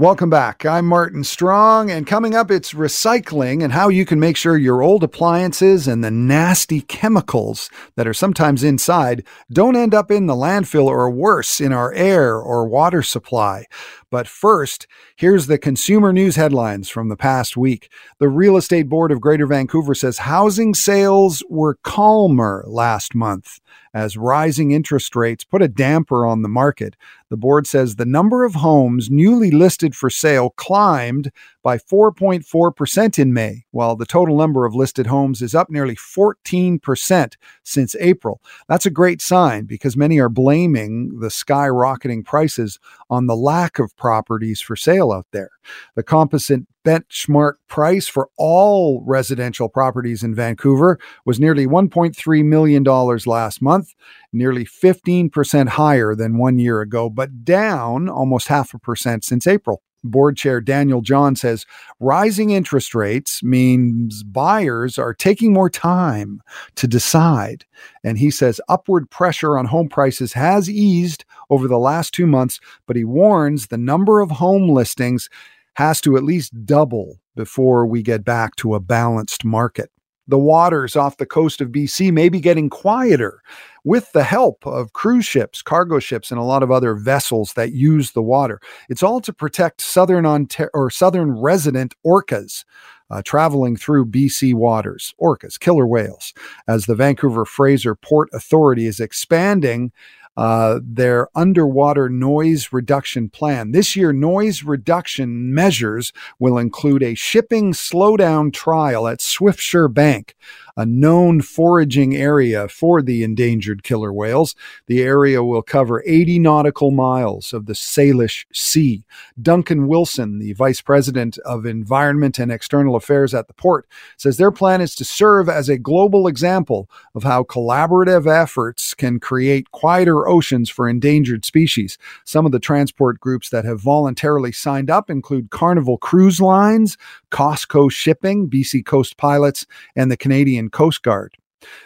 Welcome 0.00 0.30
back. 0.30 0.64
I'm 0.64 0.86
Martin 0.86 1.24
Strong, 1.24 1.90
and 1.90 2.06
coming 2.06 2.34
up, 2.34 2.50
it's 2.50 2.72
recycling 2.72 3.62
and 3.62 3.70
how 3.70 3.90
you 3.90 4.06
can 4.06 4.18
make 4.18 4.38
sure 4.38 4.56
your 4.56 4.80
old 4.80 5.04
appliances 5.04 5.86
and 5.86 6.02
the 6.02 6.10
nasty 6.10 6.80
chemicals 6.80 7.68
that 7.96 8.06
are 8.06 8.14
sometimes 8.14 8.64
inside 8.64 9.24
don't 9.52 9.76
end 9.76 9.92
up 9.92 10.10
in 10.10 10.24
the 10.24 10.32
landfill 10.32 10.86
or 10.86 11.10
worse, 11.10 11.60
in 11.60 11.74
our 11.74 11.92
air 11.92 12.38
or 12.38 12.66
water 12.66 13.02
supply. 13.02 13.66
But 14.10 14.26
first, 14.26 14.86
here's 15.16 15.48
the 15.48 15.58
consumer 15.58 16.14
news 16.14 16.34
headlines 16.34 16.88
from 16.88 17.10
the 17.10 17.16
past 17.16 17.58
week. 17.58 17.92
The 18.20 18.28
Real 18.28 18.56
Estate 18.56 18.88
Board 18.88 19.12
of 19.12 19.20
Greater 19.20 19.46
Vancouver 19.46 19.94
says 19.94 20.16
housing 20.16 20.72
sales 20.72 21.42
were 21.50 21.74
calmer 21.82 22.64
last 22.66 23.14
month 23.14 23.60
as 23.92 24.16
rising 24.16 24.70
interest 24.70 25.16
rates 25.16 25.44
put 25.44 25.62
a 25.62 25.68
damper 25.68 26.24
on 26.24 26.42
the 26.42 26.48
market. 26.48 26.96
The 27.30 27.36
board 27.36 27.66
says 27.66 27.96
the 27.96 28.04
number 28.04 28.44
of 28.44 28.54
homes 28.54 29.08
newly 29.08 29.52
listed 29.52 29.94
for 29.94 30.10
sale 30.10 30.50
climbed 30.50 31.30
by 31.62 31.78
4.4% 31.78 33.18
in 33.18 33.32
May, 33.32 33.64
while 33.70 33.94
the 33.94 34.04
total 34.04 34.36
number 34.36 34.66
of 34.66 34.74
listed 34.74 35.06
homes 35.06 35.40
is 35.40 35.54
up 35.54 35.70
nearly 35.70 35.94
14% 35.94 37.34
since 37.62 37.94
April. 38.00 38.42
That's 38.68 38.86
a 38.86 38.90
great 38.90 39.22
sign 39.22 39.64
because 39.64 39.96
many 39.96 40.18
are 40.18 40.28
blaming 40.28 41.20
the 41.20 41.28
skyrocketing 41.28 42.24
prices 42.24 42.80
on 43.08 43.26
the 43.26 43.36
lack 43.36 43.78
of 43.78 43.96
properties 43.96 44.60
for 44.60 44.74
sale 44.74 45.12
out 45.12 45.26
there. 45.32 45.50
The 45.94 46.02
composite 46.02 46.66
benchmark 46.84 47.54
price 47.68 48.08
for 48.08 48.28
all 48.38 49.02
residential 49.06 49.68
properties 49.68 50.22
in 50.22 50.34
Vancouver 50.34 50.98
was 51.24 51.40
nearly 51.40 51.66
$1.3 51.66 52.44
million 52.44 52.82
last 52.84 53.62
month, 53.62 53.94
nearly 54.32 54.64
15% 54.64 55.68
higher 55.68 56.14
than 56.14 56.38
one 56.38 56.58
year 56.58 56.80
ago, 56.80 57.10
but 57.10 57.44
down 57.44 58.08
almost 58.08 58.48
half 58.48 58.74
a 58.74 58.78
percent 58.78 59.24
since 59.24 59.46
April. 59.46 59.82
Board 60.02 60.36
Chair 60.36 60.60
Daniel 60.60 61.02
John 61.02 61.36
says 61.36 61.66
rising 61.98 62.50
interest 62.50 62.94
rates 62.94 63.42
means 63.42 64.22
buyers 64.22 64.98
are 64.98 65.14
taking 65.14 65.52
more 65.52 65.68
time 65.68 66.40
to 66.76 66.86
decide. 66.86 67.64
And 68.02 68.18
he 68.18 68.30
says 68.30 68.60
upward 68.68 69.10
pressure 69.10 69.58
on 69.58 69.66
home 69.66 69.88
prices 69.88 70.32
has 70.32 70.70
eased 70.70 71.24
over 71.50 71.68
the 71.68 71.78
last 71.78 72.14
two 72.14 72.26
months, 72.26 72.60
but 72.86 72.96
he 72.96 73.04
warns 73.04 73.66
the 73.66 73.78
number 73.78 74.20
of 74.20 74.30
home 74.30 74.68
listings 74.68 75.28
has 75.74 76.00
to 76.02 76.16
at 76.16 76.24
least 76.24 76.64
double 76.64 77.20
before 77.36 77.86
we 77.86 78.02
get 78.02 78.24
back 78.24 78.56
to 78.56 78.74
a 78.74 78.80
balanced 78.80 79.44
market. 79.44 79.90
The 80.30 80.38
waters 80.38 80.94
off 80.94 81.16
the 81.16 81.26
coast 81.26 81.60
of 81.60 81.70
BC 81.70 82.12
may 82.12 82.28
be 82.28 82.38
getting 82.38 82.70
quieter 82.70 83.42
with 83.82 84.12
the 84.12 84.22
help 84.22 84.64
of 84.64 84.92
cruise 84.92 85.26
ships, 85.26 85.60
cargo 85.60 85.98
ships, 85.98 86.30
and 86.30 86.38
a 86.38 86.44
lot 86.44 86.62
of 86.62 86.70
other 86.70 86.94
vessels 86.94 87.54
that 87.54 87.72
use 87.72 88.12
the 88.12 88.22
water. 88.22 88.60
It's 88.88 89.02
all 89.02 89.20
to 89.22 89.32
protect 89.32 89.80
southern 89.80 90.24
or 90.72 90.90
southern 90.90 91.32
resident 91.32 91.94
orcas. 92.06 92.64
Uh, 93.12 93.20
traveling 93.24 93.76
through 93.76 94.06
BC 94.06 94.54
waters, 94.54 95.12
orcas, 95.20 95.58
killer 95.58 95.84
whales, 95.84 96.32
as 96.68 96.86
the 96.86 96.94
Vancouver 96.94 97.44
Fraser 97.44 97.96
Port 97.96 98.28
Authority 98.32 98.86
is 98.86 99.00
expanding 99.00 99.90
uh, 100.36 100.80
their 100.82 101.28
underwater 101.34 102.08
noise 102.08 102.72
reduction 102.72 103.28
plan. 103.28 103.72
This 103.72 103.96
year, 103.96 104.12
noise 104.12 104.62
reduction 104.62 105.52
measures 105.52 106.12
will 106.38 106.56
include 106.56 107.02
a 107.02 107.14
shipping 107.14 107.72
slowdown 107.72 108.52
trial 108.52 109.08
at 109.08 109.18
Swiftsure 109.18 109.92
Bank, 109.92 110.34
a 110.76 110.86
known 110.86 111.40
foraging 111.40 112.16
area 112.16 112.68
for 112.68 113.02
the 113.02 113.22
endangered 113.22 113.82
killer 113.82 114.12
whales. 114.12 114.54
The 114.86 115.02
area 115.02 115.42
will 115.42 115.62
cover 115.62 116.02
80 116.06 116.38
nautical 116.38 116.90
miles 116.90 117.52
of 117.52 117.66
the 117.66 117.74
Salish 117.74 118.46
Sea. 118.52 119.04
Duncan 119.40 119.88
Wilson, 119.88 120.38
the 120.38 120.52
Vice 120.52 120.80
President 120.80 121.38
of 121.38 121.66
Environment 121.66 122.38
and 122.38 122.52
External 122.52 122.96
Affairs 122.96 123.34
at 123.34 123.46
the 123.46 123.54
port, 123.54 123.86
says 124.16 124.36
their 124.36 124.50
plan 124.50 124.80
is 124.80 124.94
to 124.96 125.04
serve 125.04 125.48
as 125.48 125.68
a 125.68 125.78
global 125.78 126.26
example 126.26 126.88
of 127.14 127.22
how 127.22 127.42
collaborative 127.42 128.26
efforts 128.26 128.94
can 128.94 129.20
create 129.20 129.70
quieter 129.70 130.28
oceans 130.28 130.70
for 130.70 130.88
endangered 130.88 131.44
species. 131.44 131.98
Some 132.24 132.46
of 132.46 132.52
the 132.52 132.58
transport 132.58 133.20
groups 133.20 133.50
that 133.50 133.64
have 133.64 133.80
voluntarily 133.80 134.52
signed 134.52 134.90
up 134.90 135.10
include 135.10 135.50
Carnival 135.50 135.98
Cruise 135.98 136.40
Lines, 136.40 136.96
COSCO 137.30 137.90
Shipping, 137.90 138.48
BC 138.48 138.84
Coast 138.84 139.16
Pilots, 139.16 139.66
and 139.96 140.10
the 140.10 140.16
Canadian 140.16 140.70
Coast 140.70 141.02
Guard. 141.02 141.36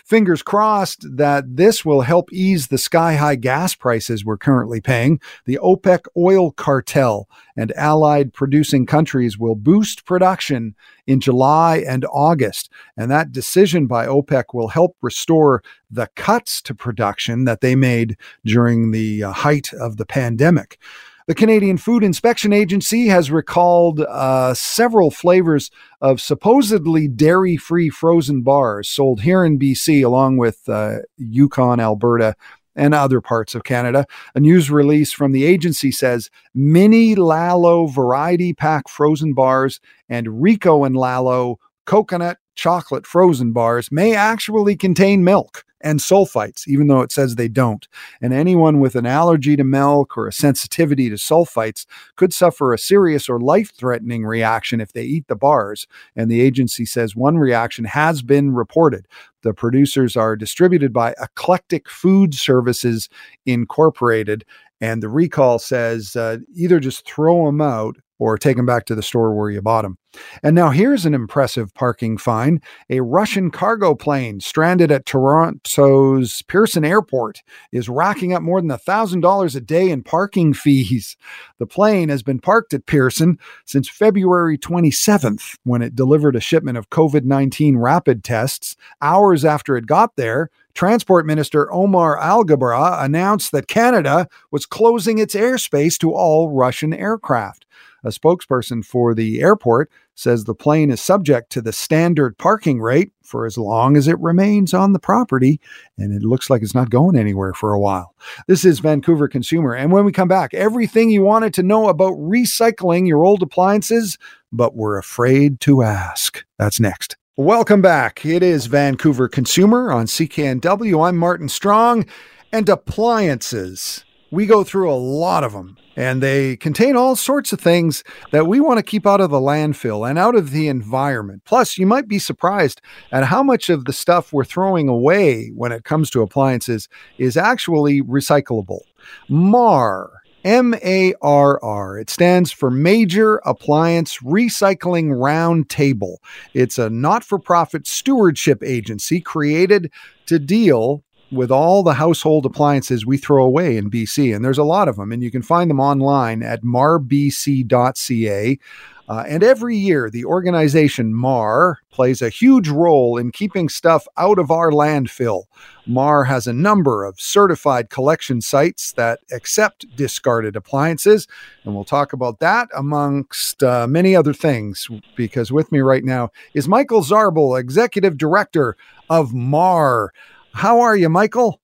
Fingers 0.04 0.42
crossed 0.42 1.04
that 1.16 1.56
this 1.56 1.84
will 1.84 2.02
help 2.02 2.32
ease 2.32 2.68
the 2.68 2.78
sky 2.78 3.14
high 3.14 3.34
gas 3.34 3.74
prices 3.74 4.24
we're 4.24 4.36
currently 4.36 4.80
paying. 4.80 5.20
The 5.46 5.58
OPEC 5.62 6.06
oil 6.16 6.52
cartel 6.52 7.28
and 7.56 7.72
allied 7.72 8.32
producing 8.32 8.86
countries 8.86 9.38
will 9.38 9.56
boost 9.56 10.04
production 10.04 10.74
in 11.06 11.20
July 11.20 11.78
and 11.86 12.04
August. 12.12 12.70
And 12.96 13.10
that 13.10 13.32
decision 13.32 13.86
by 13.86 14.06
OPEC 14.06 14.54
will 14.54 14.68
help 14.68 14.96
restore 15.02 15.62
the 15.90 16.08
cuts 16.14 16.62
to 16.62 16.74
production 16.74 17.44
that 17.44 17.60
they 17.60 17.74
made 17.74 18.16
during 18.44 18.90
the 18.92 19.24
uh, 19.24 19.32
height 19.32 19.72
of 19.72 19.96
the 19.96 20.06
pandemic. 20.06 20.78
The 21.26 21.34
Canadian 21.34 21.78
Food 21.78 22.04
Inspection 22.04 22.52
Agency 22.52 23.06
has 23.06 23.30
recalled 23.30 24.00
uh, 24.00 24.52
several 24.52 25.10
flavors 25.10 25.70
of 26.02 26.20
supposedly 26.20 27.08
dairy 27.08 27.56
free 27.56 27.88
frozen 27.88 28.42
bars 28.42 28.90
sold 28.90 29.22
here 29.22 29.42
in 29.42 29.58
BC, 29.58 30.04
along 30.04 30.36
with 30.36 30.68
uh, 30.68 30.98
Yukon, 31.16 31.80
Alberta, 31.80 32.36
and 32.76 32.92
other 32.92 33.22
parts 33.22 33.54
of 33.54 33.64
Canada. 33.64 34.04
A 34.34 34.40
news 34.40 34.70
release 34.70 35.14
from 35.14 35.32
the 35.32 35.44
agency 35.46 35.90
says 35.90 36.28
mini 36.54 37.14
Lalo 37.14 37.86
variety 37.86 38.52
pack 38.52 38.86
frozen 38.86 39.32
bars 39.32 39.80
and 40.10 40.42
Rico 40.42 40.84
and 40.84 40.94
Lalo 40.94 41.58
coconut 41.86 42.36
chocolate 42.54 43.06
frozen 43.06 43.52
bars 43.52 43.90
may 43.90 44.14
actually 44.14 44.76
contain 44.76 45.24
milk 45.24 45.63
and 45.84 46.00
sulfites, 46.00 46.66
even 46.66 46.88
though 46.88 47.02
it 47.02 47.12
says 47.12 47.36
they 47.36 47.46
don't. 47.46 47.86
And 48.20 48.32
anyone 48.32 48.80
with 48.80 48.96
an 48.96 49.06
allergy 49.06 49.54
to 49.54 49.62
milk 49.62 50.16
or 50.16 50.26
a 50.26 50.32
sensitivity 50.32 51.10
to 51.10 51.16
sulfites 51.16 51.84
could 52.16 52.32
suffer 52.32 52.72
a 52.72 52.78
serious 52.78 53.28
or 53.28 53.38
life 53.38 53.72
threatening 53.76 54.24
reaction 54.24 54.80
if 54.80 54.92
they 54.92 55.04
eat 55.04 55.28
the 55.28 55.36
bars. 55.36 55.86
And 56.16 56.30
the 56.30 56.40
agency 56.40 56.86
says 56.86 57.14
one 57.14 57.36
reaction 57.36 57.84
has 57.84 58.22
been 58.22 58.54
reported. 58.54 59.06
The 59.42 59.52
producers 59.52 60.16
are 60.16 60.36
distributed 60.36 60.92
by 60.92 61.14
Eclectic 61.20 61.88
Food 61.90 62.34
Services 62.34 63.10
Incorporated. 63.44 64.44
And 64.80 65.02
the 65.02 65.08
recall 65.10 65.58
says 65.58 66.16
uh, 66.16 66.38
either 66.54 66.80
just 66.80 67.06
throw 67.06 67.46
them 67.46 67.60
out 67.60 67.96
or 68.18 68.38
take 68.38 68.56
them 68.56 68.66
back 68.66 68.84
to 68.86 68.94
the 68.94 69.02
store 69.02 69.34
where 69.34 69.50
you 69.50 69.60
bought 69.60 69.82
them. 69.82 69.98
And 70.42 70.54
now 70.54 70.70
here's 70.70 71.04
an 71.04 71.14
impressive 71.14 71.74
parking 71.74 72.18
fine. 72.18 72.60
A 72.88 73.00
Russian 73.00 73.50
cargo 73.50 73.94
plane 73.94 74.40
stranded 74.40 74.92
at 74.92 75.06
Toronto's 75.06 76.42
Pearson 76.42 76.84
Airport 76.84 77.42
is 77.72 77.88
racking 77.88 78.32
up 78.32 78.42
more 78.42 78.60
than 78.60 78.70
$1,000 78.70 79.56
a 79.56 79.60
day 79.60 79.90
in 79.90 80.02
parking 80.02 80.52
fees. 80.54 81.16
The 81.58 81.66
plane 81.66 82.08
has 82.08 82.22
been 82.22 82.38
parked 82.38 82.74
at 82.74 82.86
Pearson 82.86 83.38
since 83.64 83.88
February 83.88 84.58
27th 84.58 85.58
when 85.64 85.82
it 85.82 85.96
delivered 85.96 86.36
a 86.36 86.40
shipment 86.40 86.78
of 86.78 86.90
COVID 86.90 87.24
19 87.24 87.76
rapid 87.76 88.22
tests. 88.22 88.76
Hours 89.00 89.44
after 89.44 89.76
it 89.76 89.86
got 89.86 90.16
there, 90.16 90.50
Transport 90.74 91.24
Minister 91.24 91.72
Omar 91.72 92.18
Alghabra 92.18 93.02
announced 93.02 93.52
that 93.52 93.68
Canada 93.68 94.28
was 94.50 94.66
closing 94.66 95.18
its 95.18 95.34
airspace 95.34 95.96
to 95.98 96.12
all 96.12 96.50
Russian 96.50 96.92
aircraft. 96.92 97.63
A 98.04 98.08
spokesperson 98.08 98.84
for 98.84 99.14
the 99.14 99.40
airport 99.40 99.90
says 100.14 100.44
the 100.44 100.54
plane 100.54 100.90
is 100.90 101.00
subject 101.00 101.50
to 101.50 101.62
the 101.62 101.72
standard 101.72 102.36
parking 102.36 102.80
rate 102.80 103.12
for 103.22 103.46
as 103.46 103.56
long 103.56 103.96
as 103.96 104.06
it 104.06 104.20
remains 104.20 104.74
on 104.74 104.92
the 104.92 104.98
property, 104.98 105.58
and 105.96 106.12
it 106.12 106.22
looks 106.22 106.50
like 106.50 106.62
it's 106.62 106.74
not 106.74 106.90
going 106.90 107.16
anywhere 107.16 107.54
for 107.54 107.72
a 107.72 107.80
while. 107.80 108.14
This 108.46 108.64
is 108.64 108.78
Vancouver 108.78 109.26
Consumer, 109.26 109.74
and 109.74 109.90
when 109.90 110.04
we 110.04 110.12
come 110.12 110.28
back, 110.28 110.52
everything 110.52 111.08
you 111.08 111.22
wanted 111.22 111.54
to 111.54 111.62
know 111.62 111.88
about 111.88 112.12
recycling 112.18 113.08
your 113.08 113.24
old 113.24 113.42
appliances, 113.42 114.18
but 114.52 114.76
were 114.76 114.98
afraid 114.98 115.60
to 115.60 115.82
ask. 115.82 116.44
That's 116.58 116.78
next. 116.78 117.16
Welcome 117.36 117.82
back. 117.82 118.24
It 118.24 118.42
is 118.42 118.66
Vancouver 118.66 119.28
Consumer 119.28 119.90
on 119.90 120.06
CKNW. 120.06 121.08
I'm 121.08 121.16
Martin 121.16 121.48
Strong, 121.48 122.06
and 122.52 122.68
appliances. 122.68 124.03
We 124.34 124.46
go 124.46 124.64
through 124.64 124.90
a 124.90 124.94
lot 124.94 125.44
of 125.44 125.52
them 125.52 125.76
and 125.94 126.20
they 126.20 126.56
contain 126.56 126.96
all 126.96 127.14
sorts 127.14 127.52
of 127.52 127.60
things 127.60 128.02
that 128.32 128.48
we 128.48 128.58
want 128.58 128.78
to 128.78 128.82
keep 128.82 129.06
out 129.06 129.20
of 129.20 129.30
the 129.30 129.38
landfill 129.38 130.08
and 130.08 130.18
out 130.18 130.34
of 130.34 130.50
the 130.50 130.66
environment. 130.66 131.42
Plus, 131.44 131.78
you 131.78 131.86
might 131.86 132.08
be 132.08 132.18
surprised 132.18 132.80
at 133.12 133.24
how 133.24 133.44
much 133.44 133.70
of 133.70 133.84
the 133.84 133.92
stuff 133.92 134.32
we're 134.32 134.44
throwing 134.44 134.88
away 134.88 135.52
when 135.54 135.70
it 135.70 135.84
comes 135.84 136.10
to 136.10 136.20
appliances 136.20 136.88
is 137.16 137.36
actually 137.36 138.02
recyclable. 138.02 138.80
Mar 139.28 140.10
MARR. 140.44 141.98
It 141.98 142.10
stands 142.10 142.52
for 142.52 142.70
Major 142.70 143.36
Appliance 143.46 144.18
Recycling 144.18 145.10
Roundtable. 145.10 146.16
It's 146.52 146.78
a 146.78 146.90
not 146.90 147.24
for 147.24 147.38
profit 147.38 147.86
stewardship 147.86 148.62
agency 148.62 149.20
created 149.20 149.90
to 150.26 150.38
deal 150.38 151.02
with 151.30 151.50
all 151.50 151.82
the 151.82 151.94
household 151.94 152.46
appliances 152.46 153.06
we 153.06 153.16
throw 153.16 153.44
away 153.44 153.76
in 153.76 153.90
BC. 153.90 154.34
And 154.34 154.44
there's 154.44 154.58
a 154.58 154.64
lot 154.64 154.88
of 154.88 154.96
them, 154.96 155.12
and 155.12 155.22
you 155.22 155.30
can 155.30 155.42
find 155.42 155.70
them 155.70 155.80
online 155.80 156.42
at 156.42 156.62
marrbc.ca. 156.62 158.58
Uh, 159.06 159.22
and 159.28 159.42
every 159.42 159.76
year, 159.76 160.08
the 160.08 160.24
organization 160.24 161.14
MARR 161.14 161.78
plays 161.90 162.22
a 162.22 162.30
huge 162.30 162.68
role 162.68 163.18
in 163.18 163.30
keeping 163.32 163.68
stuff 163.68 164.06
out 164.16 164.38
of 164.38 164.50
our 164.50 164.70
landfill. 164.70 165.44
MARR 165.86 166.24
has 166.24 166.46
a 166.46 166.54
number 166.54 167.04
of 167.04 167.20
certified 167.20 167.90
collection 167.90 168.40
sites 168.40 168.92
that 168.92 169.20
accept 169.30 169.84
discarded 169.94 170.56
appliances, 170.56 171.28
and 171.64 171.74
we'll 171.74 171.84
talk 171.84 172.14
about 172.14 172.38
that 172.38 172.68
amongst 172.74 173.62
uh, 173.62 173.86
many 173.86 174.16
other 174.16 174.32
things. 174.32 174.88
Because 175.16 175.52
with 175.52 175.70
me 175.70 175.80
right 175.80 176.04
now 176.04 176.30
is 176.54 176.66
Michael 176.66 177.02
Zarbel, 177.02 177.60
Executive 177.60 178.16
Director 178.16 178.74
of 179.10 179.34
MARR. 179.34 180.12
How 180.54 180.80
are 180.80 180.96
you, 180.96 181.08
Michael? 181.08 181.60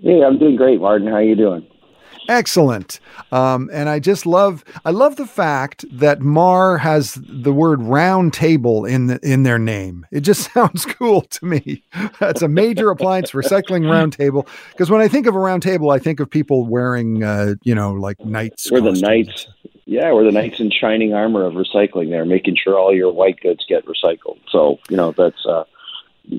Hey, 0.00 0.22
I'm 0.22 0.38
doing 0.38 0.54
great, 0.54 0.80
Martin. 0.80 1.08
How 1.08 1.14
are 1.14 1.22
you 1.22 1.34
doing? 1.34 1.66
Excellent. 2.28 3.00
Um, 3.32 3.68
and 3.72 3.88
I 3.88 3.98
just 3.98 4.26
love 4.26 4.64
I 4.84 4.90
love 4.90 5.16
the 5.16 5.26
fact 5.26 5.84
that 5.90 6.20
MARR 6.20 6.78
has 6.78 7.18
the 7.28 7.52
word 7.52 7.82
round 7.82 8.32
table 8.32 8.84
in 8.84 9.08
the, 9.08 9.18
in 9.22 9.42
their 9.42 9.58
name. 9.58 10.06
It 10.12 10.20
just 10.20 10.52
sounds 10.54 10.86
cool 10.86 11.22
to 11.22 11.46
me. 11.46 11.82
That's 12.20 12.42
a 12.42 12.48
major 12.48 12.90
appliance 12.90 13.32
recycling 13.32 13.90
round 13.90 14.12
table. 14.12 14.46
Because 14.70 14.88
when 14.88 15.00
I 15.00 15.08
think 15.08 15.26
of 15.26 15.34
a 15.34 15.38
round 15.40 15.62
table, 15.62 15.90
I 15.90 15.98
think 15.98 16.20
of 16.20 16.30
people 16.30 16.64
wearing 16.64 17.24
uh, 17.24 17.54
you 17.62 17.74
know, 17.74 17.92
like 17.92 18.24
knights. 18.24 18.70
We're 18.70 18.80
the 18.80 18.92
knights. 18.92 19.48
Yeah, 19.84 20.12
we're 20.12 20.24
the 20.24 20.32
knights 20.32 20.58
in 20.60 20.70
shining 20.70 21.12
armor 21.12 21.44
of 21.44 21.54
recycling 21.54 22.10
there, 22.10 22.24
making 22.24 22.56
sure 22.56 22.78
all 22.78 22.94
your 22.94 23.12
white 23.12 23.40
goods 23.40 23.64
get 23.68 23.84
recycled. 23.86 24.38
So, 24.50 24.78
you 24.88 24.96
know, 24.96 25.12
that's 25.12 25.44
uh 25.44 25.64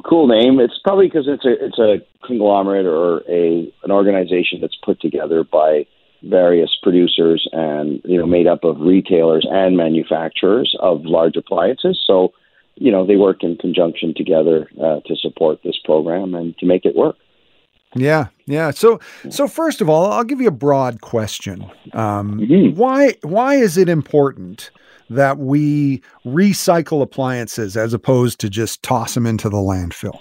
cool 0.04 0.28
name. 0.28 0.60
It's 0.60 0.80
probably 0.84 1.08
because 1.08 1.28
it's 1.28 1.46
a 1.46 1.66
it's 1.66 1.80
a 1.80 2.26
conglomerate 2.26 2.86
or 2.86 3.22
a 3.30 3.72
an 3.84 3.92
organization 3.92 4.60
that's 4.62 4.78
put 4.84 5.00
together 5.02 5.44
by 5.44 5.86
various 6.24 6.76
producers 6.82 7.48
and 7.52 8.02
you 8.04 8.18
know 8.18 8.26
made 8.26 8.48
up 8.48 8.64
of 8.64 8.80
retailers 8.80 9.46
and 9.50 9.78
manufacturers 9.78 10.76
of 10.80 11.06
large 11.06 11.36
appliances. 11.36 12.02
So 12.06 12.34
you 12.76 12.92
know 12.92 13.06
they 13.06 13.16
work 13.16 13.44
in 13.44 13.58
conjunction 13.58 14.14
together 14.16 14.70
uh, 14.82 15.00
to 15.06 15.16
support 15.16 15.60
this 15.64 15.78
program 15.84 16.36
and 16.36 16.58
to 16.58 16.66
make 16.66 16.86
it 16.86 16.96
work. 16.96 17.16
Yeah, 17.96 18.28
yeah. 18.46 18.72
So, 18.72 19.00
so 19.30 19.48
first 19.48 19.82
of 19.82 19.90
all, 19.90 20.12
I'll 20.12 20.26
give 20.26 20.42
you 20.42 20.50
a 20.50 20.52
broad 20.52 21.02
question. 21.02 21.64
Um, 21.94 22.40
mm-hmm. 22.40 22.78
Why, 22.78 23.16
why 23.24 23.56
is 23.56 23.78
it 23.78 23.88
important 23.88 24.72
that 25.10 25.38
we 25.38 26.02
recycle 26.26 27.02
appliances 27.02 27.78
as 27.78 27.94
opposed 27.94 28.40
to 28.40 28.50
just 28.50 28.84
toss 28.84 29.14
them 29.14 29.26
into 29.26 29.50
the 29.50 29.58
landfill? 29.58 30.20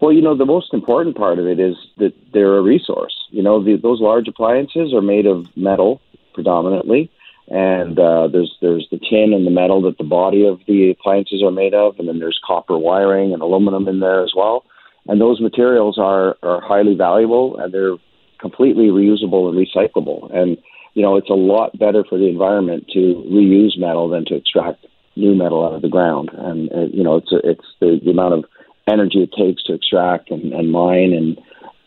Well, 0.00 0.12
you 0.12 0.22
know, 0.22 0.36
the 0.36 0.46
most 0.46 0.72
important 0.72 1.16
part 1.16 1.38
of 1.38 1.46
it 1.46 1.58
is 1.58 1.74
that 1.96 2.12
they're 2.32 2.56
a 2.56 2.62
resource. 2.62 3.14
You 3.30 3.42
know, 3.42 3.62
the, 3.62 3.76
those 3.76 4.00
large 4.00 4.28
appliances 4.28 4.94
are 4.94 5.02
made 5.02 5.26
of 5.26 5.46
metal 5.56 6.00
predominantly, 6.34 7.10
and 7.48 7.98
uh, 7.98 8.28
there's 8.28 8.54
there's 8.60 8.86
the 8.90 8.98
tin 8.98 9.32
and 9.32 9.46
the 9.46 9.50
metal 9.50 9.82
that 9.82 9.98
the 9.98 10.04
body 10.04 10.46
of 10.46 10.60
the 10.68 10.90
appliances 10.90 11.42
are 11.42 11.50
made 11.50 11.74
of, 11.74 11.98
and 11.98 12.06
then 12.06 12.20
there's 12.20 12.40
copper 12.46 12.78
wiring 12.78 13.32
and 13.32 13.42
aluminum 13.42 13.88
in 13.88 14.00
there 14.00 14.22
as 14.22 14.32
well. 14.36 14.64
And 15.06 15.20
those 15.20 15.40
materials 15.40 15.98
are 15.98 16.36
are 16.42 16.60
highly 16.60 16.94
valuable, 16.94 17.58
and 17.58 17.74
they're 17.74 17.96
completely 18.38 18.86
reusable 18.86 19.48
and 19.48 19.58
recyclable. 19.58 20.32
And 20.32 20.58
you 20.94 21.02
know, 21.02 21.16
it's 21.16 21.30
a 21.30 21.34
lot 21.34 21.78
better 21.78 22.04
for 22.08 22.18
the 22.18 22.28
environment 22.28 22.86
to 22.92 23.24
reuse 23.30 23.78
metal 23.78 24.08
than 24.08 24.24
to 24.26 24.34
extract 24.34 24.86
new 25.16 25.34
metal 25.34 25.64
out 25.64 25.74
of 25.74 25.82
the 25.82 25.88
ground. 25.88 26.30
And 26.34 26.70
uh, 26.72 26.86
you 26.92 27.02
know, 27.02 27.16
it's 27.16 27.32
a, 27.32 27.38
it's 27.44 27.64
the, 27.80 28.00
the 28.04 28.10
amount 28.10 28.34
of 28.34 28.44
energy 28.90 29.22
it 29.22 29.32
takes 29.36 29.62
to 29.64 29.74
extract 29.74 30.30
and, 30.30 30.52
and 30.52 30.72
mine 30.72 31.12
and 31.12 31.38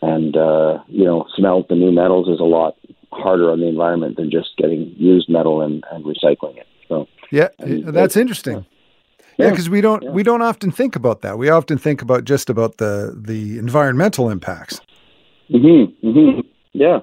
and 0.02 0.36
uh, 0.36 0.78
you 0.88 1.04
know 1.04 1.26
smelt 1.36 1.68
the 1.68 1.74
new 1.74 1.92
metals 1.92 2.28
is 2.28 2.40
a 2.40 2.44
lot 2.44 2.76
harder 3.12 3.50
on 3.50 3.60
the 3.60 3.66
environment 3.66 4.16
than 4.16 4.30
just 4.30 4.50
getting 4.56 4.94
used 4.96 5.28
metal 5.28 5.60
and, 5.60 5.84
and 5.92 6.04
recycling 6.04 6.56
it. 6.56 6.66
So 6.88 7.06
yeah, 7.30 7.48
and, 7.58 7.88
that's 7.88 8.16
interesting. 8.16 8.66
Yeah, 9.38 9.50
because 9.50 9.66
yeah, 9.66 9.72
we 9.72 9.80
don't 9.80 10.02
yeah. 10.02 10.10
we 10.10 10.22
don't 10.22 10.42
often 10.42 10.70
think 10.70 10.96
about 10.96 11.22
that. 11.22 11.38
We 11.38 11.48
often 11.48 11.78
think 11.78 12.02
about 12.02 12.24
just 12.24 12.50
about 12.50 12.78
the 12.78 13.16
the 13.16 13.58
environmental 13.58 14.30
impacts. 14.30 14.80
hmm 15.48 15.84
hmm 16.02 16.40
Yeah. 16.72 17.00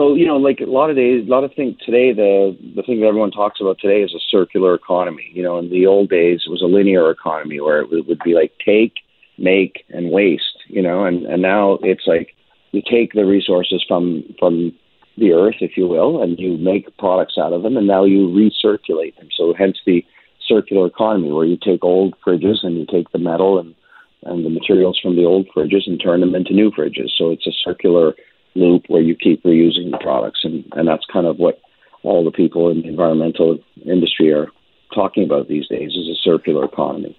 So 0.00 0.14
you 0.14 0.26
know, 0.26 0.38
like 0.38 0.60
a 0.60 0.64
lot 0.64 0.88
of 0.88 0.96
days, 0.96 1.26
a 1.26 1.30
lot 1.30 1.44
of 1.44 1.52
things 1.52 1.76
today. 1.84 2.14
The 2.14 2.56
the 2.74 2.82
thing 2.82 3.00
that 3.00 3.06
everyone 3.06 3.30
talks 3.30 3.60
about 3.60 3.78
today 3.78 4.00
is 4.02 4.14
a 4.14 4.26
circular 4.30 4.74
economy. 4.74 5.30
You 5.34 5.42
know, 5.42 5.58
in 5.58 5.68
the 5.68 5.86
old 5.86 6.08
days, 6.08 6.44
it 6.46 6.50
was 6.50 6.62
a 6.62 6.72
linear 6.76 7.10
economy 7.10 7.60
where 7.60 7.82
it 7.82 7.90
would, 7.90 8.18
be 8.24 8.32
like 8.32 8.52
take, 8.64 8.94
make, 9.36 9.84
and 9.90 10.10
waste. 10.10 10.64
You 10.68 10.80
know, 10.80 11.04
and 11.04 11.26
and 11.26 11.42
now 11.42 11.78
it's 11.82 12.06
like 12.06 12.34
you 12.72 12.80
take 12.80 13.12
the 13.12 13.26
resources 13.26 13.84
from 13.86 14.24
from 14.38 14.72
the 15.18 15.32
earth, 15.32 15.56
if 15.60 15.76
you 15.76 15.86
will, 15.86 16.22
and 16.22 16.38
you 16.38 16.56
make 16.56 16.96
products 16.96 17.36
out 17.36 17.52
of 17.52 17.62
them, 17.62 17.76
and 17.76 17.86
now 17.86 18.04
you 18.04 18.26
recirculate 18.28 19.16
them. 19.16 19.28
So 19.36 19.52
hence 19.52 19.76
the 19.84 20.02
circular 20.48 20.86
economy, 20.86 21.30
where 21.30 21.44
you 21.44 21.58
take 21.62 21.84
old 21.84 22.14
fridges 22.26 22.64
and 22.64 22.78
you 22.78 22.86
take 22.90 23.12
the 23.12 23.18
metal 23.18 23.58
and 23.58 23.74
and 24.22 24.46
the 24.46 24.50
materials 24.50 24.98
from 24.98 25.16
the 25.16 25.26
old 25.26 25.46
fridges 25.54 25.86
and 25.86 26.00
turn 26.00 26.20
them 26.20 26.34
into 26.34 26.54
new 26.54 26.70
fridges. 26.70 27.10
So 27.18 27.32
it's 27.32 27.46
a 27.46 27.52
circular 27.52 28.14
loop 28.54 28.84
where 28.88 29.02
you 29.02 29.14
keep 29.14 29.42
reusing 29.44 29.90
the 29.90 29.98
products, 30.00 30.40
and 30.44 30.64
and 30.72 30.88
that's 30.88 31.04
kind 31.12 31.26
of 31.26 31.38
what 31.38 31.60
all 32.02 32.24
the 32.24 32.30
people 32.30 32.70
in 32.70 32.82
the 32.82 32.88
environmental 32.88 33.58
industry 33.84 34.32
are 34.32 34.48
talking 34.94 35.24
about 35.24 35.48
these 35.48 35.68
days 35.68 35.90
is 35.90 36.08
a 36.08 36.16
circular 36.22 36.64
economy. 36.64 37.16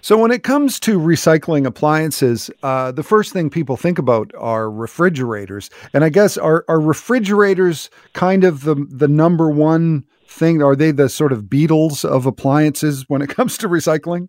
So, 0.00 0.16
when 0.16 0.30
it 0.30 0.44
comes 0.44 0.78
to 0.80 0.98
recycling 0.98 1.66
appliances, 1.66 2.50
uh, 2.62 2.92
the 2.92 3.02
first 3.02 3.32
thing 3.32 3.50
people 3.50 3.76
think 3.76 3.98
about 3.98 4.30
are 4.38 4.70
refrigerators. 4.70 5.70
And 5.92 6.04
I 6.04 6.08
guess 6.08 6.38
are 6.38 6.64
are 6.68 6.80
refrigerators 6.80 7.90
kind 8.12 8.44
of 8.44 8.64
the 8.64 8.74
the 8.88 9.08
number 9.08 9.50
one 9.50 10.04
thing? 10.28 10.62
Are 10.62 10.76
they 10.76 10.90
the 10.90 11.08
sort 11.08 11.32
of 11.32 11.44
Beatles 11.44 12.04
of 12.04 12.26
appliances 12.26 13.04
when 13.08 13.22
it 13.22 13.28
comes 13.36 13.58
to 13.58 13.68
recycling? 13.68 14.28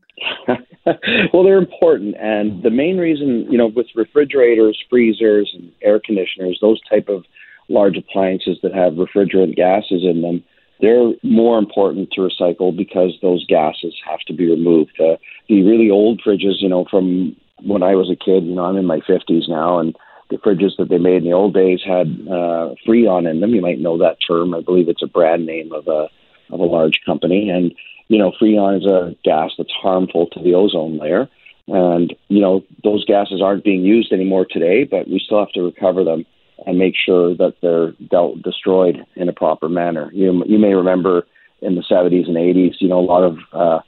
well, 1.33 1.43
they're 1.43 1.57
important, 1.57 2.15
and 2.19 2.63
the 2.63 2.69
main 2.69 2.97
reason, 2.97 3.45
you 3.51 3.57
know, 3.57 3.67
with 3.67 3.87
refrigerators, 3.95 4.81
freezers, 4.89 5.51
and 5.53 5.71
air 5.81 5.99
conditioners, 6.03 6.57
those 6.61 6.79
type 6.89 7.09
of 7.09 7.25
large 7.67 7.97
appliances 7.97 8.57
that 8.63 8.73
have 8.73 8.93
refrigerant 8.93 9.55
gases 9.55 10.03
in 10.03 10.21
them, 10.21 10.43
they're 10.81 11.11
more 11.23 11.59
important 11.59 12.11
to 12.11 12.21
recycle 12.21 12.75
because 12.75 13.17
those 13.21 13.45
gases 13.45 13.93
have 14.09 14.19
to 14.27 14.33
be 14.33 14.49
removed. 14.49 14.99
Uh, 14.99 15.17
the 15.47 15.63
really 15.63 15.89
old 15.89 16.21
fridges, 16.25 16.61
you 16.61 16.69
know, 16.69 16.85
from 16.89 17.35
when 17.61 17.83
I 17.83 17.95
was 17.95 18.09
a 18.09 18.15
kid, 18.15 18.45
you 18.45 18.55
know, 18.55 18.65
I'm 18.65 18.77
in 18.77 18.85
my 18.85 18.99
50s 18.99 19.49
now, 19.49 19.79
and 19.79 19.95
the 20.29 20.37
fridges 20.37 20.77
that 20.77 20.89
they 20.89 20.97
made 20.97 21.17
in 21.17 21.23
the 21.25 21.33
old 21.33 21.53
days 21.53 21.81
had 21.85 22.07
uh, 22.29 22.75
Freon 22.87 23.29
in 23.29 23.41
them. 23.41 23.53
You 23.53 23.61
might 23.61 23.79
know 23.79 23.97
that 23.97 24.17
term. 24.25 24.53
I 24.53 24.61
believe 24.61 24.87
it's 24.87 25.03
a 25.03 25.07
brand 25.07 25.45
name 25.45 25.71
of 25.73 25.87
a 25.87 26.07
of 26.51 26.59
a 26.59 26.63
large 26.63 26.99
company, 27.05 27.49
and 27.49 27.73
you 28.09 28.17
know, 28.17 28.33
Freon 28.41 28.77
is 28.77 28.85
a 28.85 29.15
gas 29.23 29.51
that's 29.57 29.71
harmful 29.71 30.27
to 30.27 30.43
the 30.43 30.55
ozone 30.55 30.97
layer. 30.97 31.29
And, 31.67 32.15
you 32.27 32.41
know, 32.41 32.63
those 32.83 33.05
gases 33.05 33.41
aren't 33.41 33.63
being 33.63 33.83
used 33.83 34.11
anymore 34.11 34.45
today, 34.49 34.83
but 34.83 35.07
we 35.07 35.21
still 35.23 35.39
have 35.39 35.51
to 35.53 35.61
recover 35.61 36.03
them 36.03 36.25
and 36.65 36.79
make 36.79 36.95
sure 36.95 37.35
that 37.35 37.53
they're 37.61 37.91
dealt, 38.09 38.41
destroyed 38.41 39.05
in 39.15 39.29
a 39.29 39.33
proper 39.33 39.69
manner. 39.69 40.09
You, 40.11 40.43
you 40.47 40.57
may 40.57 40.73
remember 40.73 41.27
in 41.61 41.75
the 41.75 41.83
70s 41.83 42.27
and 42.27 42.35
80s, 42.35 42.75
you 42.79 42.87
know, 42.87 42.99
a 42.99 43.01
lot 43.01 43.23
of 43.23 43.37
uh, 43.53 43.79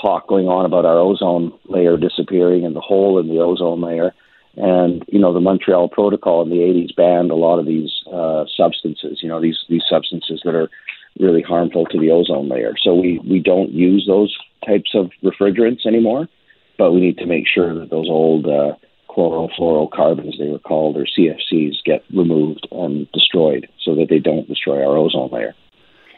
talk 0.00 0.28
going 0.28 0.46
on 0.46 0.66
about 0.66 0.84
our 0.84 0.98
ozone 0.98 1.58
layer 1.64 1.96
disappearing 1.96 2.66
and 2.66 2.76
the 2.76 2.80
hole 2.80 3.18
in 3.18 3.28
the 3.28 3.40
ozone 3.40 3.80
layer. 3.80 4.14
And, 4.56 5.02
you 5.08 5.18
know, 5.18 5.32
the 5.32 5.40
Montreal 5.40 5.88
Protocol 5.88 6.42
in 6.42 6.50
the 6.50 6.56
80s 6.56 6.94
banned 6.94 7.30
a 7.30 7.34
lot 7.34 7.58
of 7.58 7.66
these 7.66 7.90
uh, 8.12 8.44
substances, 8.54 9.20
you 9.22 9.28
know, 9.28 9.40
these, 9.40 9.58
these 9.70 9.82
substances 9.88 10.42
that 10.44 10.54
are 10.54 10.68
really 11.18 11.42
harmful 11.42 11.86
to 11.86 11.98
the 11.98 12.10
ozone 12.10 12.48
layer. 12.48 12.74
So 12.82 12.94
we, 12.94 13.20
we 13.28 13.40
don't 13.40 13.70
use 13.70 14.04
those 14.06 14.34
types 14.66 14.90
of 14.94 15.10
refrigerants 15.22 15.86
anymore, 15.86 16.28
but 16.78 16.92
we 16.92 17.00
need 17.00 17.18
to 17.18 17.26
make 17.26 17.46
sure 17.46 17.74
that 17.74 17.90
those 17.90 18.08
old 18.08 18.46
uh, 18.46 18.72
chlorofluorocarbons, 19.08 20.38
they 20.38 20.48
were 20.48 20.58
called, 20.58 20.96
or 20.96 21.06
CFCs, 21.06 21.76
get 21.84 22.02
removed 22.12 22.66
and 22.72 23.10
destroyed 23.12 23.68
so 23.84 23.94
that 23.94 24.06
they 24.10 24.18
don't 24.18 24.48
destroy 24.48 24.84
our 24.84 24.96
ozone 24.96 25.30
layer. 25.30 25.54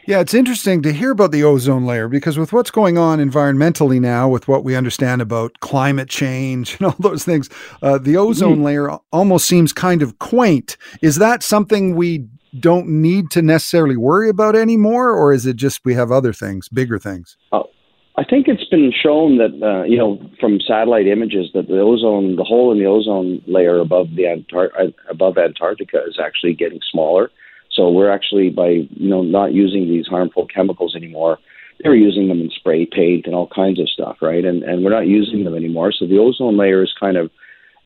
Yeah, 0.07 0.21
it's 0.21 0.33
interesting 0.33 0.81
to 0.83 0.93
hear 0.93 1.11
about 1.11 1.33
the 1.33 1.43
ozone 1.43 1.85
layer 1.85 2.07
because 2.07 2.37
with 2.37 2.53
what's 2.53 2.71
going 2.71 2.97
on 2.97 3.19
environmentally 3.19 3.99
now, 3.99 4.29
with 4.29 4.47
what 4.47 4.63
we 4.63 4.73
understand 4.73 5.21
about 5.21 5.59
climate 5.59 6.07
change 6.07 6.75
and 6.79 6.87
all 6.87 6.95
those 6.97 7.25
things, 7.25 7.49
uh, 7.81 7.97
the 7.97 8.15
ozone 8.15 8.59
mm. 8.59 8.63
layer 8.63 8.89
almost 9.11 9.47
seems 9.47 9.73
kind 9.73 10.01
of 10.01 10.17
quaint. 10.19 10.77
Is 11.01 11.17
that 11.17 11.43
something 11.43 11.93
we 11.97 12.25
don't 12.59 12.87
need 12.87 13.31
to 13.31 13.41
necessarily 13.41 13.97
worry 13.97 14.29
about 14.29 14.55
anymore, 14.55 15.11
or 15.11 15.33
is 15.33 15.45
it 15.45 15.55
just 15.55 15.81
we 15.85 15.93
have 15.93 16.11
other 16.11 16.33
things, 16.33 16.69
bigger 16.69 16.99
things? 16.99 17.37
Oh, 17.51 17.69
I 18.17 18.23
think 18.23 18.47
it's 18.47 18.65
been 18.65 18.91
shown 18.91 19.37
that 19.37 19.53
uh, 19.61 19.83
you 19.83 19.97
know 19.97 20.19
from 20.39 20.59
satellite 20.59 21.07
images 21.07 21.51
that 21.53 21.67
the 21.67 21.79
ozone, 21.79 22.35
the 22.35 22.43
hole 22.43 22.71
in 22.71 22.79
the 22.79 22.85
ozone 22.85 23.41
layer 23.45 23.79
above 23.79 24.07
the 24.15 24.23
Antar- 24.23 24.71
uh, 24.79 24.91
above 25.09 25.37
Antarctica 25.37 25.99
is 26.07 26.19
actually 26.23 26.53
getting 26.53 26.79
smaller. 26.91 27.29
So 27.71 27.91
we're 27.91 28.11
actually 28.11 28.49
by 28.49 28.69
you 28.69 29.09
know 29.09 29.21
not 29.21 29.53
using 29.53 29.87
these 29.87 30.07
harmful 30.07 30.47
chemicals 30.47 30.95
anymore. 30.95 31.37
They 31.83 31.89
were 31.89 31.95
using 31.95 32.27
them 32.27 32.41
in 32.41 32.49
spray 32.49 32.87
paint 32.87 33.27
and 33.27 33.35
all 33.35 33.49
kinds 33.53 33.79
of 33.79 33.87
stuff, 33.87 34.17
right? 34.19 34.43
And 34.43 34.63
and 34.63 34.83
we're 34.83 34.89
not 34.89 35.05
using 35.05 35.43
them 35.43 35.55
anymore. 35.55 35.91
So 35.91 36.07
the 36.07 36.17
ozone 36.17 36.57
layer 36.57 36.83
is 36.83 36.93
kind 36.99 37.17
of 37.17 37.29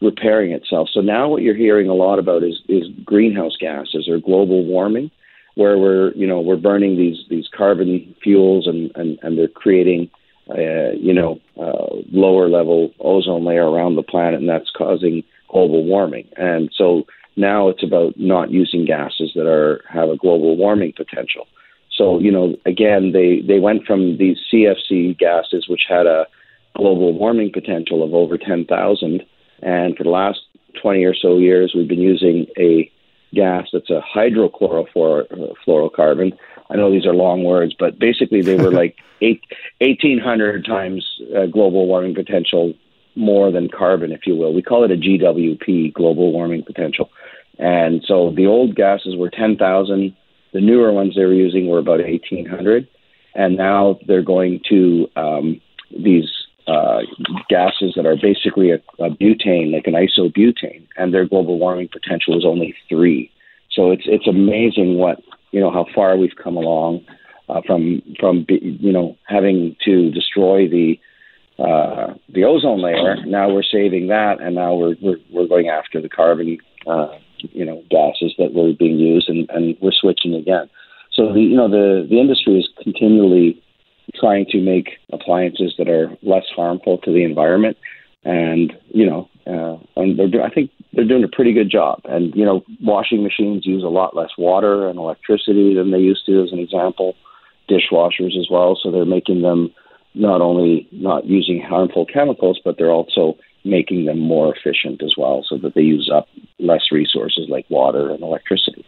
repairing 0.02 0.52
itself. 0.52 0.90
So 0.92 1.02
now 1.02 1.30
what 1.30 1.44
you're 1.44 1.56
hearing 1.56 1.90
a 1.90 1.94
lot 1.94 2.20
about 2.20 2.44
is 2.44 2.60
is 2.68 2.88
greenhouse 3.06 3.56
gases 3.60 4.08
or 4.10 4.18
global 4.20 4.66
warming, 4.66 5.12
where 5.56 5.78
we're 5.78 6.12
you 6.14 6.28
know 6.28 6.40
we're 6.40 6.56
burning 6.56 6.98
these 6.98 7.24
these 7.30 7.48
carbon 7.56 8.16
fuels 8.24 8.68
and 8.68 8.92
and, 8.96 9.20
and 9.22 9.38
they're 9.38 9.48
creating 9.48 10.10
uh, 10.50 10.92
you 11.00 11.14
know 11.14 11.40
uh, 11.60 11.96
lower 12.12 12.50
level 12.50 12.92
ozone 13.00 13.46
layer 13.46 13.70
around 13.70 13.96
the 13.96 14.04
planet, 14.04 14.40
and 14.40 14.50
that's 14.50 14.72
causing 14.76 15.24
global 15.50 15.84
warming. 15.84 16.28
And 16.38 16.72
so 16.76 17.04
now 17.36 17.70
it's 17.70 17.84
about 17.84 18.18
not 18.18 18.52
using 18.52 18.86
gases 18.86 19.32
that 19.36 19.48
are 19.48 19.84
have 19.90 20.10
a 20.10 20.18
global 20.18 20.58
warming 20.58 20.94
potential. 20.96 21.48
So 21.96 22.20
you 22.20 22.32
know, 22.32 22.56
again, 22.66 23.12
they 23.12 23.42
they 23.42 23.60
went 23.60 23.86
from 23.86 24.18
these 24.18 24.38
CFC 24.52 25.18
gases, 25.18 25.68
which 25.68 25.84
had 25.88 26.08
a 26.08 26.26
global 26.76 27.14
warming 27.14 27.52
potential 27.52 28.02
of 28.04 28.14
over 28.14 28.38
10,000, 28.38 29.26
and 29.62 29.96
for 29.98 30.04
the 30.04 30.10
last 30.10 30.40
20 30.82 31.06
or 31.06 31.14
so 31.14 31.38
years, 31.38 31.74
we've 31.76 31.88
been 31.88 32.02
using 32.02 32.48
a 32.58 32.92
gas 33.34 33.68
that's 33.72 33.90
a 33.90 34.02
hydrochlorofluorocarbon. 34.16 36.38
I 36.70 36.76
know 36.76 36.92
these 36.92 37.06
are 37.06 37.14
long 37.14 37.44
words, 37.44 37.74
but 37.78 38.00
basically 38.00 38.42
they 38.42 38.56
were 38.56 38.72
like 38.72 38.98
eight, 39.22 39.42
1,800 39.80 40.66
times 40.66 41.06
uh, 41.36 41.46
global 41.46 41.88
warming 41.88 42.16
potential 42.16 42.74
more 43.16 43.52
than 43.52 43.70
carbon, 43.70 44.12
if 44.12 44.26
you 44.26 44.36
will. 44.36 44.54
We 44.54 44.62
call 44.62 44.84
it 44.84 44.92
a 44.92 44.96
GWP, 44.96 45.94
global 45.94 46.32
warming 46.32 46.64
potential. 46.64 47.10
And 47.58 48.04
so 48.08 48.32
the 48.36 48.48
old 48.48 48.76
gases 48.76 49.16
were 49.18 49.30
10,000. 49.30 50.16
The 50.54 50.62
newer 50.62 50.92
ones 50.92 51.16
they 51.16 51.26
were 51.26 51.34
using 51.34 51.68
were 51.68 51.80
about 51.80 52.00
1,800. 52.00 52.88
And 53.36 53.58
now 53.58 54.00
they're 54.08 54.24
going 54.24 54.62
to 54.70 55.08
um, 55.16 55.62
these 55.92 56.30
uh, 56.72 57.02
gases 57.50 57.94
that 57.96 58.06
are 58.06 58.16
basically 58.16 58.72
a, 58.72 58.80
a 59.04 59.10
butane, 59.10 59.74
like 59.74 59.88
an 59.88 59.94
isobutane, 59.94 60.88
and 60.98 61.14
their 61.14 61.28
global 61.28 61.60
warming 61.60 61.90
potential 61.92 62.38
is 62.38 62.46
only 62.46 62.74
three. 62.88 63.32
So 63.72 63.92
it's 63.92 64.04
it's 64.06 64.28
amazing 64.28 64.98
what 64.98 65.18
you 65.52 65.60
know 65.60 65.72
how 65.72 65.86
far 65.94 66.18
we've 66.18 66.36
come 66.42 66.58
along 66.58 67.06
uh, 67.50 67.62
from 67.66 68.02
from 68.20 68.46
you 68.50 68.92
know 68.92 69.18
having 69.26 69.76
to 69.86 70.12
destroy 70.12 70.68
the 70.68 71.00
uh, 71.60 72.14
the 72.30 72.44
ozone 72.44 72.82
layer. 72.82 73.18
Now 73.26 73.50
we're 73.54 73.64
saving 73.64 74.08
that, 74.08 74.42
and 74.42 74.56
now 74.56 74.74
we're 74.74 74.96
we're, 75.02 75.20
we're 75.32 75.48
going 75.48 75.70
after 75.70 76.02
the 76.02 76.10
carbon 76.10 76.58
uh, 76.88 77.10
you 77.40 77.66
know 77.66 77.84
gases 77.90 78.34
that 78.38 78.54
were 78.54 78.74
being 78.74 78.98
used, 78.98 79.30
and, 79.30 79.50
and 79.50 79.78
we're 79.82 79.92
switching 79.92 80.36
again. 80.36 80.70
So 81.14 81.34
the 81.34 81.42
you 81.42 81.58
know 81.58 81.70
the 81.70 82.08
the 82.10 82.20
industry 82.20 82.60
is 82.60 82.70
continually 82.82 83.62
trying 84.20 84.46
to 84.48 84.62
make 84.62 85.00
appliances 85.12 85.74
that 85.78 85.90
are 85.90 86.16
less 86.22 86.46
harmful 86.56 86.98
to 87.00 87.12
the 87.12 87.24
environment, 87.24 87.78
and 88.24 88.74
you 88.90 89.06
know, 89.06 89.30
uh, 89.48 89.78
and 90.00 90.18
they're 90.18 90.30
do- 90.30 90.42
I 90.42 90.50
think 90.50 90.72
they're 90.94 91.08
doing 91.08 91.24
a 91.24 91.36
pretty 91.36 91.54
good 91.54 91.70
job. 91.70 92.02
And 92.06 92.36
you 92.36 92.46
know, 92.46 92.64
washing 92.82 93.24
machines 93.24 93.66
use 93.66 93.84
a 93.84 93.88
lot 93.88 94.16
less 94.16 94.32
water 94.38 94.88
and 94.88 95.00
electricity 95.00 95.74
than 95.74 95.92
they 95.92 96.00
used 96.00 96.26
to, 96.26 96.44
as 96.44 96.52
an 96.52 96.60
example. 96.60 97.16
Dishwashers 97.70 98.38
as 98.38 98.48
well, 98.50 98.78
so 98.82 98.92
they're 98.92 99.06
making 99.06 99.44
them 99.44 99.72
not 100.14 100.42
only 100.42 100.88
not 100.92 101.26
using 101.26 101.62
harmful 101.62 102.06
chemicals, 102.06 102.60
but 102.66 102.78
they're 102.78 102.92
also 102.92 103.38
making 103.64 104.06
them 104.06 104.20
more 104.20 104.54
efficient 104.54 105.02
as 105.04 105.14
well, 105.18 105.46
so 105.48 105.58
that 105.58 105.74
they 105.74 105.82
use 105.82 106.10
up 106.14 106.28
less 106.60 106.92
resources 106.92 107.48
like 107.50 107.66
water 107.70 108.10
and 108.10 108.22
electricity. 108.22 108.86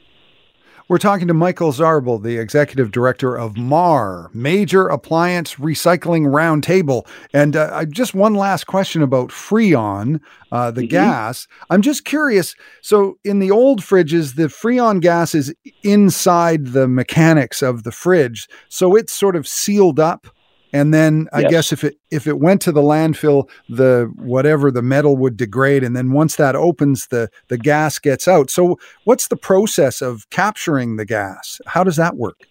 We're 0.89 0.97
talking 0.97 1.29
to 1.29 1.33
Michael 1.33 1.71
Zarbel, 1.71 2.21
the 2.21 2.37
executive 2.37 2.91
director 2.91 3.37
of 3.37 3.55
MARR, 3.55 4.29
Major 4.33 4.87
Appliance 4.87 5.55
Recycling 5.55 6.27
Roundtable. 6.27 7.07
And 7.33 7.55
uh, 7.55 7.85
just 7.85 8.13
one 8.13 8.35
last 8.35 8.67
question 8.67 9.01
about 9.01 9.29
Freon, 9.29 10.19
uh, 10.51 10.71
the 10.71 10.81
mm-hmm. 10.81 10.89
gas. 10.89 11.47
I'm 11.69 11.81
just 11.81 12.03
curious. 12.03 12.53
So, 12.81 13.17
in 13.23 13.39
the 13.39 13.49
old 13.49 13.79
fridges, 13.79 14.35
the 14.35 14.47
Freon 14.47 14.99
gas 14.99 15.33
is 15.33 15.53
inside 15.83 16.67
the 16.67 16.89
mechanics 16.89 17.61
of 17.61 17.83
the 17.83 17.91
fridge. 17.91 18.49
So, 18.67 18.95
it's 18.97 19.13
sort 19.13 19.37
of 19.37 19.47
sealed 19.47 20.01
up 20.01 20.27
and 20.73 20.91
then 20.91 21.29
I 21.31 21.41
yes. 21.41 21.51
guess 21.51 21.71
if 21.71 21.83
it 21.83 21.97
if 22.09 22.25
it 22.25 22.39
went 22.39 22.61
to 22.63 22.71
the 22.71 22.81
landfill, 22.81 23.47
the 23.69 24.11
whatever 24.17 24.71
the 24.71 24.81
metal 24.81 25.15
would 25.17 25.37
degrade, 25.37 25.83
and 25.83 25.95
then 25.95 26.11
once 26.11 26.35
that 26.37 26.55
opens, 26.55 27.07
the 27.07 27.29
the 27.47 27.59
gas 27.59 27.99
gets 27.99 28.27
out. 28.27 28.49
So 28.49 28.79
what's 29.03 29.27
the 29.27 29.37
process 29.37 30.01
of 30.01 30.27
capturing 30.31 30.97
the 30.97 31.05
gas? 31.05 31.61
How 31.67 31.83
does 31.83 31.95
that 31.97 32.17
work? 32.17 32.41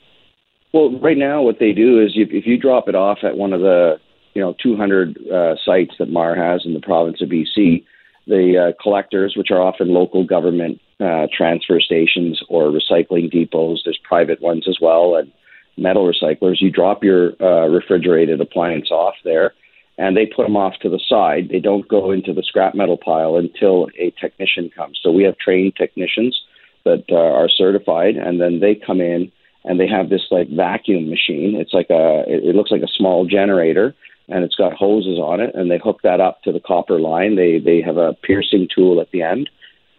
Well, 0.73 0.99
right 1.01 1.19
now, 1.19 1.43
what 1.43 1.59
they 1.59 1.73
do 1.73 2.01
is 2.01 2.13
if, 2.15 2.31
if 2.31 2.47
you 2.47 2.57
drop 2.57 2.89
it 2.89 2.95
off 2.95 3.19
at 3.25 3.37
one 3.37 3.53
of 3.53 3.61
the 3.61 3.97
you 4.35 4.41
know 4.41 4.55
200 4.63 5.19
uh, 5.29 5.55
sites 5.65 5.95
that 5.99 6.09
MARR 6.09 6.37
has 6.37 6.63
in 6.65 6.75
the 6.75 6.81
province 6.81 7.21
of 7.21 7.29
BC, 7.29 7.85
the 8.29 8.71
uh, 8.71 8.83
collectors, 8.83 9.35
which 9.37 9.51
are 9.51 9.61
often 9.61 9.89
local 9.89 10.25
government 10.25 10.81
uh, 11.01 11.27
transfer 11.37 11.81
stations 11.81 12.41
or 12.49 12.71
recycling 12.71 13.33
depots, 13.33 13.81
there's 13.85 13.99
private 14.05 14.41
ones 14.41 14.67
as 14.69 14.79
well, 14.81 15.17
and 15.17 15.33
metal 15.77 16.11
recyclers, 16.11 16.61
you 16.61 16.71
drop 16.71 17.03
your 17.03 17.33
uh, 17.41 17.69
refrigerated 17.69 18.41
appliance 18.41 18.91
off 18.91 19.15
there, 19.25 19.55
and 19.99 20.17
they 20.17 20.27
put 20.27 20.45
them 20.45 20.57
off 20.57 20.75
to 20.83 20.89
the 20.89 21.01
side. 21.09 21.49
They 21.51 21.61
don't 21.61 21.89
go 21.89 22.11
into 22.11 22.33
the 22.33 22.43
scrap 22.43 22.75
metal 22.75 22.99
pile 22.99 23.37
until 23.37 23.89
a 23.99 24.11
technician 24.21 24.71
comes. 24.75 24.99
So 25.03 25.11
we 25.11 25.25
have 25.25 25.37
trained 25.39 25.77
technicians 25.77 26.41
that 26.85 27.05
uh, 27.11 27.17
are 27.17 27.49
certified, 27.49 28.17
and 28.17 28.41
then 28.41 28.61
they 28.61 28.75
come 28.75 29.01
in 29.01 29.31
and 29.65 29.79
they 29.79 29.87
have 29.87 30.09
this 30.09 30.27
like 30.31 30.49
vacuum 30.49 31.09
machine. 31.09 31.55
It's 31.55 31.73
like 31.73 31.91
a, 31.91 32.25
it 32.27 32.57
looks 32.57 32.71
like 32.71 32.83
a 32.83 32.89
small 32.89 33.27
generator, 33.27 33.95
and 34.29 34.45
it's 34.45 34.57
got 34.57 34.73
hoses 34.73 35.19
on 35.19 35.41
it, 35.41 35.55
and 35.55 35.71
they 35.71 35.79
hook 35.79 36.01
that 36.03 36.21
up 36.21 36.43
to 36.43 36.53
the 36.53 36.61
copper 36.61 37.01
line. 37.01 37.37
They 37.37 37.59
they 37.59 37.81
have 37.81 37.97
a 37.97 38.15
piercing 38.15 38.69
tool 38.75 39.01
at 39.01 39.11
the 39.13 39.23
end 39.23 39.49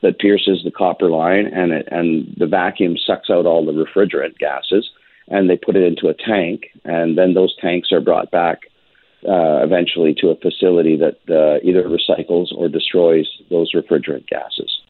that 0.02 0.20
pierces 0.20 0.62
the 0.66 0.72
copper 0.72 1.10
line, 1.10 1.48
and 1.48 1.72
it 1.72 1.88
and 1.92 2.34
the 2.38 2.48
vacuum 2.48 2.98
sucks 2.98 3.30
out 3.30 3.46
all 3.46 3.66
the 3.66 3.72
refrigerant 3.72 4.38
gases 4.38 4.90
and 5.28 5.50
they 5.50 5.58
put 5.58 5.76
it 5.76 5.84
into 5.84 6.08
a 6.08 6.14
tank, 6.14 6.66
and 6.84 7.18
then 7.18 7.34
those 7.34 7.56
tanks 7.60 7.92
are 7.92 8.02
brought 8.02 8.32
back 8.32 8.62
uh, 9.28 9.64
eventually 9.64 10.14
to 10.16 10.30
a 10.30 10.36
facility 10.36 10.98
that 10.98 11.18
uh, 11.30 11.60
either 11.64 11.84
recycles 11.84 12.48
or 12.56 12.68
destroys 12.68 13.28
those 13.50 13.72
refrigerant 13.74 14.28
gases. 14.28 14.82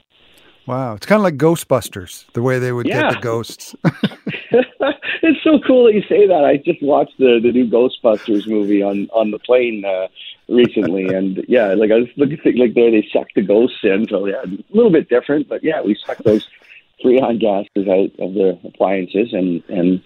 Wow, 0.65 0.93
it's 0.93 1.05
kind 1.05 1.19
of 1.19 1.23
like 1.23 1.35
Ghostbusters, 1.35 2.25
the 2.33 2.41
way 2.41 2.57
they 2.57 2.71
would 2.71 2.87
yeah. 2.87 3.01
get 3.01 3.13
the 3.15 3.19
ghosts. 3.19 3.75
it's 5.21 5.43
so 5.43 5.59
cool 5.67 5.85
that 5.85 5.93
you 5.93 6.01
say 6.03 6.25
that. 6.27 6.45
I 6.45 6.57
just 6.57 6.81
watched 6.81 7.17
the 7.17 7.39
the 7.41 7.51
new 7.51 7.67
Ghostbusters 7.67 8.47
movie 8.47 8.81
on 8.81 9.09
on 9.11 9.31
the 9.31 9.39
plane 9.39 9.83
uh, 9.83 10.07
recently, 10.47 11.05
and 11.15 11.43
yeah, 11.47 11.73
like 11.73 11.91
I 11.91 11.95
was 11.95 12.07
looking 12.15 12.39
at 12.45 12.55
like 12.55 12.75
there 12.75 12.91
they 12.91 13.07
suck 13.11 13.27
the 13.35 13.41
ghosts 13.41 13.79
in. 13.83 14.07
So 14.09 14.25
yeah, 14.25 14.43
a 14.43 14.75
little 14.75 14.91
bit 14.91 15.09
different, 15.09 15.49
but 15.49 15.63
yeah, 15.63 15.81
we 15.81 15.97
suck 16.05 16.19
those 16.19 16.47
freon 17.03 17.39
gases 17.39 17.87
out 17.89 18.25
of 18.25 18.33
the 18.33 18.57
appliances, 18.63 19.33
and 19.33 19.63
and 19.67 20.01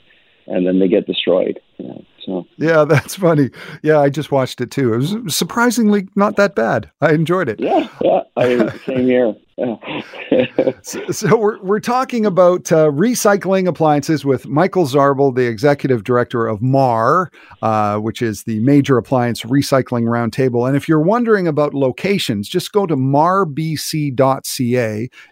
and 0.48 0.66
then 0.66 0.80
they 0.80 0.88
get 0.88 1.06
destroyed. 1.06 1.60
Yeah, 1.78 1.94
so 2.26 2.48
yeah, 2.58 2.84
that's 2.84 3.16
funny. 3.16 3.50
Yeah, 3.84 4.00
I 4.00 4.10
just 4.10 4.32
watched 4.32 4.62
it 4.62 4.72
too. 4.72 4.94
It 4.94 4.98
was 4.98 5.36
surprisingly 5.36 6.08
not 6.16 6.36
that 6.38 6.56
bad. 6.56 6.90
I 7.02 7.14
enjoyed 7.14 7.50
it. 7.50 7.60
Yeah, 7.60 7.88
yeah, 8.02 8.22
I, 8.36 8.76
same 8.86 9.06
here. 9.06 9.36
so, 10.84 11.10
so, 11.10 11.36
we're 11.36 11.60
we're 11.64 11.80
talking 11.80 12.28
about 12.28 12.72
uh, 12.72 12.92
recycling 12.92 13.68
appliances 13.68 14.24
with 14.24 14.48
Michael 14.48 14.86
Zarbel, 14.86 15.34
the 15.34 15.48
executive 15.48 16.04
director 16.04 16.46
of 16.46 16.62
MARR, 16.62 17.32
uh, 17.64 17.98
which 17.98 18.22
is 18.22 18.44
the 18.44 18.60
Major 18.60 19.00
Appliance 19.00 19.42
Recycling 19.42 20.04
Roundtable. 20.04 20.68
And 20.68 20.78
if 20.78 20.88
you're 20.88 21.02
wondering 21.02 21.48
about 21.48 21.74
locations, 21.74 22.48
just 22.48 22.72
go 22.72 22.86
to 22.86 22.96
marrbc.ca, 22.96 23.50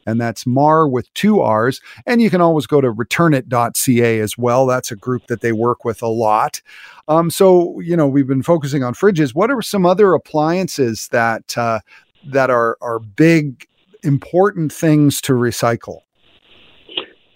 and 0.08 0.20
that's 0.20 0.48
MARR 0.48 0.88
with 0.88 1.14
two 1.14 1.42
R's. 1.42 1.80
And 2.08 2.20
you 2.20 2.32
can 2.32 2.42
always 2.42 2.66
go 2.66 2.82
to 2.82 2.92
returnit.ca 2.92 4.20
as 4.20 4.36
well. 4.40 4.66
That's 4.66 4.90
a 4.92 4.96
group 4.96 5.28
that 5.28 5.42
they 5.42 5.52
work 5.52 5.86
with 5.86 6.02
a 6.02 6.08
lot. 6.08 6.64
Um, 7.08 7.30
so 7.30 7.80
you 7.80 7.96
know 7.96 8.08
we've 8.08 8.26
been 8.26 8.42
focusing 8.42 8.84
on 8.84 8.96
fridges. 8.96 9.36
What 9.36 9.52
are 9.52 9.62
some 9.62 9.86
other 9.86 10.16
appliances 10.16 11.10
that 11.10 11.56
uh, 11.60 11.82
that 12.26 12.50
are 12.50 12.80
are 12.82 12.98
big 12.98 13.68
important 14.06 14.72
things 14.72 15.20
to 15.22 15.34
recycle? 15.34 16.02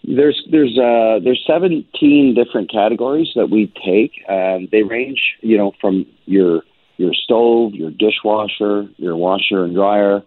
There's 0.03 0.41
there's 0.49 0.77
uh, 0.77 1.19
there's 1.23 1.43
17 1.45 2.33
different 2.33 2.71
categories 2.71 3.29
that 3.35 3.49
we 3.49 3.71
take. 3.85 4.11
Um, 4.27 4.67
they 4.71 4.83
range, 4.83 5.21
you 5.41 5.57
know, 5.57 5.73
from 5.79 6.05
your 6.25 6.63
your 6.97 7.13
stove, 7.13 7.73
your 7.73 7.91
dishwasher, 7.91 8.89
your 8.97 9.15
washer 9.15 9.63
and 9.63 9.75
dryer, 9.75 10.23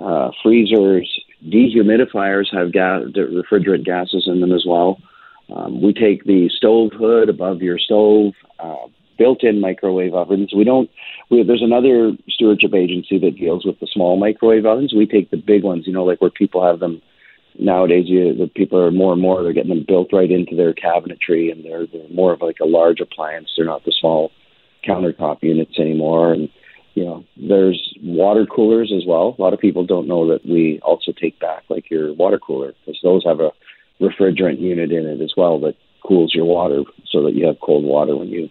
uh, 0.00 0.30
freezers, 0.42 1.10
dehumidifiers 1.46 2.46
have 2.52 2.72
gas, 2.72 3.02
refrigerant 3.14 3.84
gases 3.84 4.24
in 4.26 4.40
them 4.40 4.52
as 4.52 4.64
well. 4.66 4.98
Um, 5.54 5.82
we 5.82 5.92
take 5.92 6.24
the 6.24 6.48
stove 6.48 6.92
hood 6.92 7.28
above 7.28 7.60
your 7.60 7.78
stove, 7.78 8.32
uh, 8.58 8.86
built-in 9.22 9.60
microwave 9.60 10.14
ovens. 10.14 10.52
We 10.52 10.64
don't. 10.64 10.90
We, 11.30 11.44
there's 11.44 11.62
another 11.62 12.10
stewardship 12.28 12.74
agency 12.74 13.18
that 13.20 13.38
deals 13.38 13.64
with 13.64 13.78
the 13.78 13.86
small 13.86 14.18
microwave 14.18 14.66
ovens. 14.66 14.92
We 14.92 15.06
take 15.06 15.30
the 15.30 15.36
big 15.36 15.62
ones, 15.62 15.86
you 15.86 15.92
know, 15.92 16.04
like 16.04 16.20
where 16.20 16.30
people 16.30 16.66
have 16.66 16.80
them 16.80 17.00
nowadays 17.58 18.06
you, 18.08 18.34
the 18.34 18.48
people 18.48 18.78
are 18.80 18.90
more 18.90 19.12
and 19.12 19.22
more 19.22 19.42
they're 19.42 19.52
getting 19.52 19.74
them 19.74 19.84
built 19.86 20.08
right 20.12 20.30
into 20.30 20.56
their 20.56 20.72
cabinetry 20.72 21.52
and 21.52 21.64
they're, 21.64 21.86
they're 21.86 22.08
more 22.08 22.32
of 22.32 22.40
like 22.40 22.56
a 22.62 22.66
large 22.66 22.98
appliance 22.98 23.50
they're 23.54 23.66
not 23.66 23.84
the 23.84 23.92
small 24.00 24.30
countertop 24.88 25.42
units 25.42 25.78
anymore 25.78 26.32
and 26.32 26.48
you 26.94 27.04
know 27.04 27.22
there's 27.36 27.94
water 28.02 28.46
coolers 28.46 28.90
as 28.96 29.04
well 29.06 29.36
a 29.38 29.42
lot 29.42 29.52
of 29.52 29.60
people 29.60 29.84
don't 29.84 30.08
know 30.08 30.26
that 30.26 30.44
we 30.46 30.80
also 30.82 31.12
take 31.12 31.38
back 31.40 31.62
like 31.68 31.90
your 31.90 32.14
water 32.14 32.38
cooler 32.38 32.72
because 32.80 32.98
those 33.02 33.22
have 33.22 33.40
a 33.40 33.52
refrigerant 34.00 34.58
unit 34.58 34.90
in 34.90 35.06
it 35.06 35.20
as 35.20 35.34
well 35.36 35.60
that 35.60 35.76
cools 36.06 36.34
your 36.34 36.46
water 36.46 36.82
so 37.10 37.22
that 37.22 37.34
you 37.34 37.46
have 37.46 37.60
cold 37.60 37.84
water 37.84 38.16
when 38.16 38.28
you 38.28 38.48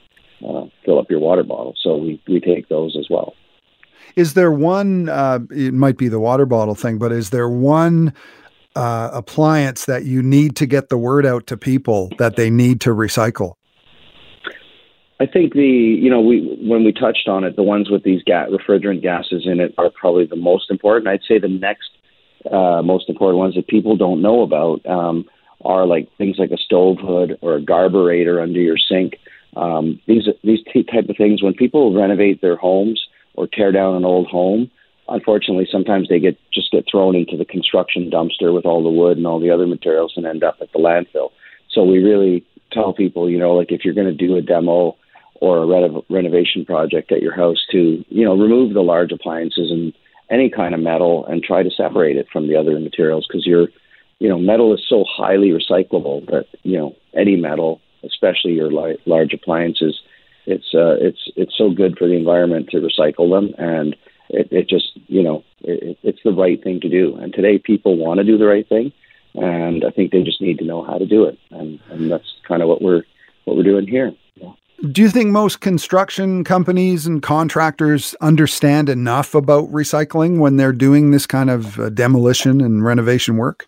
uh, 0.48 0.66
fill 0.86 1.00
up 1.00 1.10
your 1.10 1.20
water 1.20 1.44
bottle 1.44 1.74
so 1.82 1.98
we, 1.98 2.22
we 2.28 2.40
take 2.40 2.68
those 2.70 2.96
as 2.98 3.08
well 3.10 3.34
is 4.16 4.34
there 4.34 4.52
one 4.52 5.10
uh, 5.10 5.40
it 5.52 5.74
might 5.74 5.98
be 5.98 6.08
the 6.08 6.20
water 6.20 6.46
bottle 6.46 6.76
thing 6.76 6.98
but 6.98 7.12
is 7.12 7.30
there 7.30 7.50
one 7.50 8.14
uh, 8.76 9.10
appliance 9.14 9.86
that 9.86 10.06
you 10.06 10.22
need 10.22 10.56
to 10.58 10.66
get 10.66 10.90
the 10.90 10.98
word 10.98 11.26
out 11.26 11.48
to 11.48 11.58
people 11.58 12.10
that 12.18 12.36
they 12.36 12.50
need 12.50 12.82
to 12.82 12.92
recycle? 12.92 13.56
I 15.20 15.28
think 15.28 15.54
the 15.54 15.62
you 15.62 16.10
know 16.10 16.20
we 16.20 16.58
when 16.62 16.84
we 16.84 16.92
touched 16.92 17.28
on 17.28 17.44
it, 17.44 17.56
the 17.56 17.64
ones 17.64 17.90
with 17.90 18.04
these 18.04 18.24
ga- 18.24 18.48
refrigerant 18.48 19.04
gases 19.04 19.44
in 19.46 19.60
it 19.60 19.74
are 19.78 19.92
probably 19.92 20.26
the 20.26 20.36
most 20.36 20.72
important. 20.72 21.08
I'd 21.08 21.22
say 21.28 21.38
the 21.38 21.48
next 21.48 21.90
uh, 22.52 22.82
most 22.82 23.08
important 23.08 23.38
ones 23.38 23.56
that 23.56 23.68
people 23.68 23.96
don't 23.96 24.22
know 24.22 24.42
about 24.42 24.84
um, 24.88 25.26
are 25.64 25.86
like 25.86 26.10
things 26.18 26.38
like 26.40 26.50
a 26.50 26.58
stove 26.58 26.98
hood 27.00 27.38
or 27.42 27.56
a 27.56 27.62
garburator 27.62 28.42
under 28.42 28.60
your 28.60 28.78
sink. 28.78 29.14
Um, 29.56 30.00
these 30.08 30.28
these 30.44 30.60
type 30.92 31.10
of 31.10 31.18
things 31.18 31.44
when 31.44 31.54
people 31.54 31.94
renovate 31.94 32.42
their 32.42 32.56
homes 32.56 33.06
or 33.34 33.48
tear 33.48 33.72
down 33.72 33.96
an 33.96 34.06
old 34.06 34.28
home, 34.28 34.70
unfortunately, 35.10 35.68
sometimes 35.72 36.08
they 36.08 36.20
get 36.20 36.38
just 36.54 36.72
get 36.72 36.86
thrown 36.90 37.16
into 37.16 37.38
the 37.38 37.46
construction 37.46 38.10
dumpster 38.10 38.54
with 38.54 38.66
all 38.66 38.84
the 38.84 38.90
wood 38.90 39.18
and 39.18 39.28
all 39.28 39.40
the 39.40 39.52
other 39.52 39.68
materials 39.68 40.14
and 40.16 40.26
end 40.26 40.44
up 40.44 40.58
at 40.62 40.72
the 40.72 40.80
landfill. 40.80 41.32
So 41.70 41.84
we 41.84 42.00
really 42.00 42.46
tell 42.72 42.94
people, 42.94 43.30
you 43.30 43.38
know, 43.38 43.54
like 43.54 43.72
if 43.72 43.84
you're 43.84 43.94
going 43.94 44.08
to 44.08 44.28
do 44.28 44.36
a 44.36 44.42
demo 44.42 44.96
or 45.36 45.58
a 45.58 45.66
re- 45.66 46.02
renovation 46.10 46.66
project 46.66 47.12
at 47.12 47.22
your 47.22 47.36
house, 47.36 47.66
to 47.72 48.04
you 48.10 48.26
know 48.26 48.38
remove 48.38 48.74
the 48.74 48.82
large 48.82 49.12
appliances 49.12 49.72
and 49.72 49.94
any 50.30 50.50
kind 50.50 50.74
of 50.74 50.80
metal 50.80 51.26
and 51.26 51.44
try 51.44 51.62
to 51.62 51.70
separate 51.70 52.16
it 52.16 52.28
from 52.32 52.48
the 52.48 52.56
other 52.56 52.80
materials 52.80 53.28
because 53.28 53.46
you're, 53.46 53.68
you 54.20 54.30
know, 54.30 54.40
metal 54.40 54.74
is 54.74 54.82
so 54.88 55.04
highly 55.06 55.50
recyclable 55.50 56.26
that 56.28 56.46
you 56.64 56.78
know 56.78 56.96
any 57.14 57.36
metal, 57.36 57.82
especially 58.04 58.54
your 58.54 58.72
li- 58.72 59.02
large 59.06 59.34
appliances, 59.34 60.00
it's 60.46 60.74
uh, 60.74 60.96
it's 61.00 61.30
it's 61.36 61.58
so 61.58 61.70
good 61.70 61.98
for 61.98 62.08
the 62.08 62.16
environment 62.16 62.70
to 62.70 62.78
recycle 62.78 63.30
them 63.30 63.54
and 63.58 63.96
it, 64.32 64.48
it 64.52 64.70
just 64.70 64.98
you 65.08 65.22
know 65.22 65.44
it, 65.62 65.98
it's 66.04 66.20
the 66.24 66.32
right 66.32 66.62
thing 66.64 66.80
to 66.82 66.90
do. 66.90 67.16
And 67.18 67.34
today 67.34 67.60
people 67.60 67.98
want 67.98 68.20
to 68.20 68.24
do 68.24 68.38
the 68.38 68.46
right 68.46 68.68
thing, 68.68 68.92
and 69.36 69.84
I 69.86 69.92
think 69.92 70.12
they 70.12 70.24
just 70.24 70.42
need 70.42 70.58
to 70.60 70.66
know 70.66 70.84
how 70.84 70.98
to 70.98 71.06
do 71.06 71.26
it. 71.26 71.38
And, 71.52 71.80
and 71.90 72.12
that's 72.12 72.36
kind 72.48 72.62
of 72.62 72.70
what 72.70 72.82
we're 72.82 73.04
what 73.46 73.58
we're 73.58 73.64
doing 73.64 73.88
here. 73.88 74.14
Yeah. 74.36 74.52
Do 74.90 75.02
you 75.02 75.10
think 75.10 75.30
most 75.30 75.62
construction 75.62 76.44
companies 76.44 77.06
and 77.06 77.22
contractors 77.22 78.16
understand 78.22 78.90
enough 78.90 79.36
about 79.36 79.72
recycling 79.72 80.40
when 80.40 80.58
they're 80.58 80.74
doing 80.74 81.12
this 81.12 81.28
kind 81.28 81.50
of 81.50 81.80
uh, 81.80 81.90
demolition 81.90 82.62
and 82.62 82.84
renovation 82.84 83.38
work? 83.38 83.68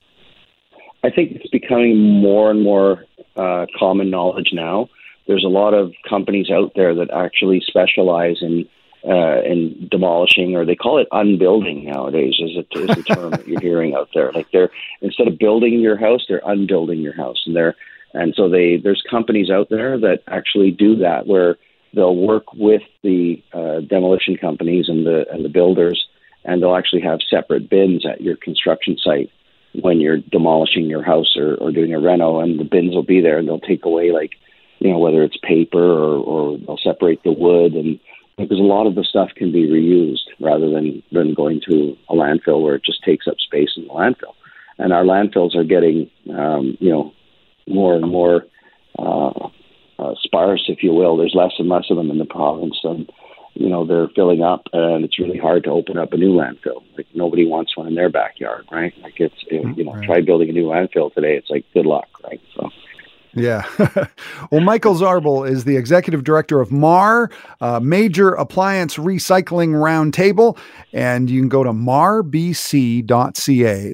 I 1.04 1.10
think 1.10 1.34
it's 1.34 1.50
becoming 1.50 2.00
more 2.00 2.50
and 2.50 2.63
more 2.63 3.04
uh, 3.36 3.66
common 3.78 4.10
knowledge 4.10 4.50
now. 4.54 4.90
There's 5.28 5.44
a 5.44 5.50
lot 5.50 5.74
of 5.74 5.94
companies 6.08 6.50
out 6.52 6.74
there 6.75 6.94
that 6.96 7.12
actually 7.12 7.62
specialize 7.66 8.38
in 8.42 8.68
uh, 9.06 9.42
and 9.44 9.90
demolishing, 9.90 10.56
or 10.56 10.66
they 10.66 10.75
call 10.75 10.98
it 10.98 11.08
unbuilding 11.12 11.84
nowadays, 11.84 12.36
is 12.40 12.56
a, 12.56 12.80
is 12.80 12.98
a 12.98 13.04
term 13.04 13.32
that 13.32 13.48
you're 13.48 13.60
hearing 13.60 13.94
out 13.94 14.10
there. 14.13 14.32
Like 14.32 14.48
they're 14.52 14.70
instead 15.02 15.28
of 15.28 15.38
building 15.38 15.82
your 15.82 15.98
house, 15.98 16.25
they're 16.28 16.42
unbuilding 16.46 17.02
your 17.02 17.16
house, 17.16 17.44
and 17.46 17.56
they're 17.56 17.75
and 18.13 18.34
so 18.36 18.48
they 18.50 18.78
there's 18.78 19.04
companies 19.10 19.50
out 19.50 19.70
there 19.70 20.00
that 20.00 20.24
actually 20.28 20.72
do 20.72 20.96
that 20.98 21.28
where 21.28 21.58
they'll 21.94 22.16
work 22.16 22.54
with 22.54 22.82
the 23.02 23.44
uh, 23.52 23.82
demolition 23.82 24.38
companies 24.38 24.88
and 24.88 25.06
the 25.06 25.26
and 25.32 25.43
the 25.43 25.50
builders, 25.50 26.08
and 26.46 26.62
they'll 26.62 26.76
actually 26.76 27.02
have 27.02 27.19
separate 27.30 27.69
bins 27.69 28.06
at 28.06 28.22
your 28.22 28.38
construction 28.38 28.98
site 28.98 29.30
when 29.81 29.99
you're 29.99 30.17
demolishing 30.17 30.86
your 30.86 31.03
house 31.03 31.36
or, 31.38 31.55
or 31.55 31.71
doing 31.71 31.93
a 31.93 31.99
reno, 31.99 32.39
and 32.39 32.59
the 32.59 32.63
bins 32.63 32.93
will 32.93 33.03
be 33.03 33.21
there, 33.21 33.38
and 33.38 33.47
they'll 33.47 33.59
take 33.59 33.86
away 33.86 34.12
like 34.12 34.31
you 34.79 34.91
know 34.91 34.99
whether 34.99 35.23
it's 35.23 35.38
paper 35.38 35.79
or, 35.79 36.17
or 36.17 36.57
they'll 36.57 36.77
separate 36.77 37.23
the 37.23 37.31
wood 37.31 37.73
and 37.73 37.99
because 38.38 38.59
a 38.59 38.63
lot 38.63 38.88
of 38.88 38.95
the 38.95 39.03
stuff 39.03 39.29
can 39.36 39.51
be 39.51 39.67
reused 39.67 40.27
rather 40.39 40.69
than 40.69 41.03
than 41.12 41.33
going 41.33 41.62
to 41.69 41.95
a 42.09 42.13
landfill 42.13 42.62
where 42.62 42.75
it 42.75 42.83
just 42.83 43.03
takes 43.03 43.27
up 43.27 43.39
space 43.39 43.71
in 43.77 43.88
the 43.88 43.93
landfill. 43.93 44.33
And 44.79 44.91
our 44.91 45.03
landfills 45.03 45.55
are 45.55 45.63
getting, 45.63 46.09
um, 46.36 46.77
you 46.79 46.89
know, 46.89 47.13
more 47.67 47.95
and 47.95 48.09
more 48.09 48.45
uh, 48.97 49.49
uh, 49.99 50.15
sparse, 50.23 50.63
if 50.67 50.81
you 50.81 50.93
will. 50.93 51.15
There's 51.15 51.36
less 51.36 51.53
and 51.59 51.69
less 51.69 51.86
of 51.91 51.97
them 51.97 52.09
in 52.09 52.17
the 52.17 52.25
province, 52.25 52.79
and 52.83 53.09
you 53.54 53.70
know 53.70 53.86
they're 53.86 54.10
filling 54.16 54.42
up, 54.42 54.68
and 54.74 55.06
it's 55.06 55.20
really 55.20 55.38
hard 55.38 55.63
to 55.66 55.70
open 55.70 55.98
up 55.98 56.13
a 56.13 56.18
new 56.18 56.34
landfill. 56.34 56.84
Like 56.98 57.08
nobody 57.13 57.46
wants 57.46 57.78
one 57.78 57.88
in 57.88 57.96
their 57.96 58.10
backyard, 58.10 58.66
right? 58.72 58.94
Like 59.02 59.20
it's, 59.20 59.36
it, 59.48 59.78
you 59.78 59.84
know, 59.86 59.94
right. 59.94 60.06
try 60.06 60.22
building 60.22 60.50
a 60.50 60.54
new 60.54 60.66
landfill 60.66 61.13
today. 61.13 61.36
It's 61.36 61.50
like 61.50 61.66
good 61.74 61.86
luck, 61.86 62.08
right? 62.24 62.42
So. 62.56 62.70
Yeah. 63.36 63.66
well, 64.52 64.62
Michael 64.62 64.94
Zarbel 64.94 65.50
is 65.50 65.63
the 65.63 65.76
executive 65.76 66.24
director 66.24 66.62
of 66.62 66.72
MARR, 66.72 67.32
uh, 67.62 67.80
Major 67.80 68.30
Appliance 68.30 68.98
Recycling 68.98 69.70
Roundtable, 69.74 70.56
and 70.92 71.32
you 71.32 71.42
can 71.42 71.50
go 71.50 71.63
to 71.63 71.72
marrbc.ca. 71.72 73.04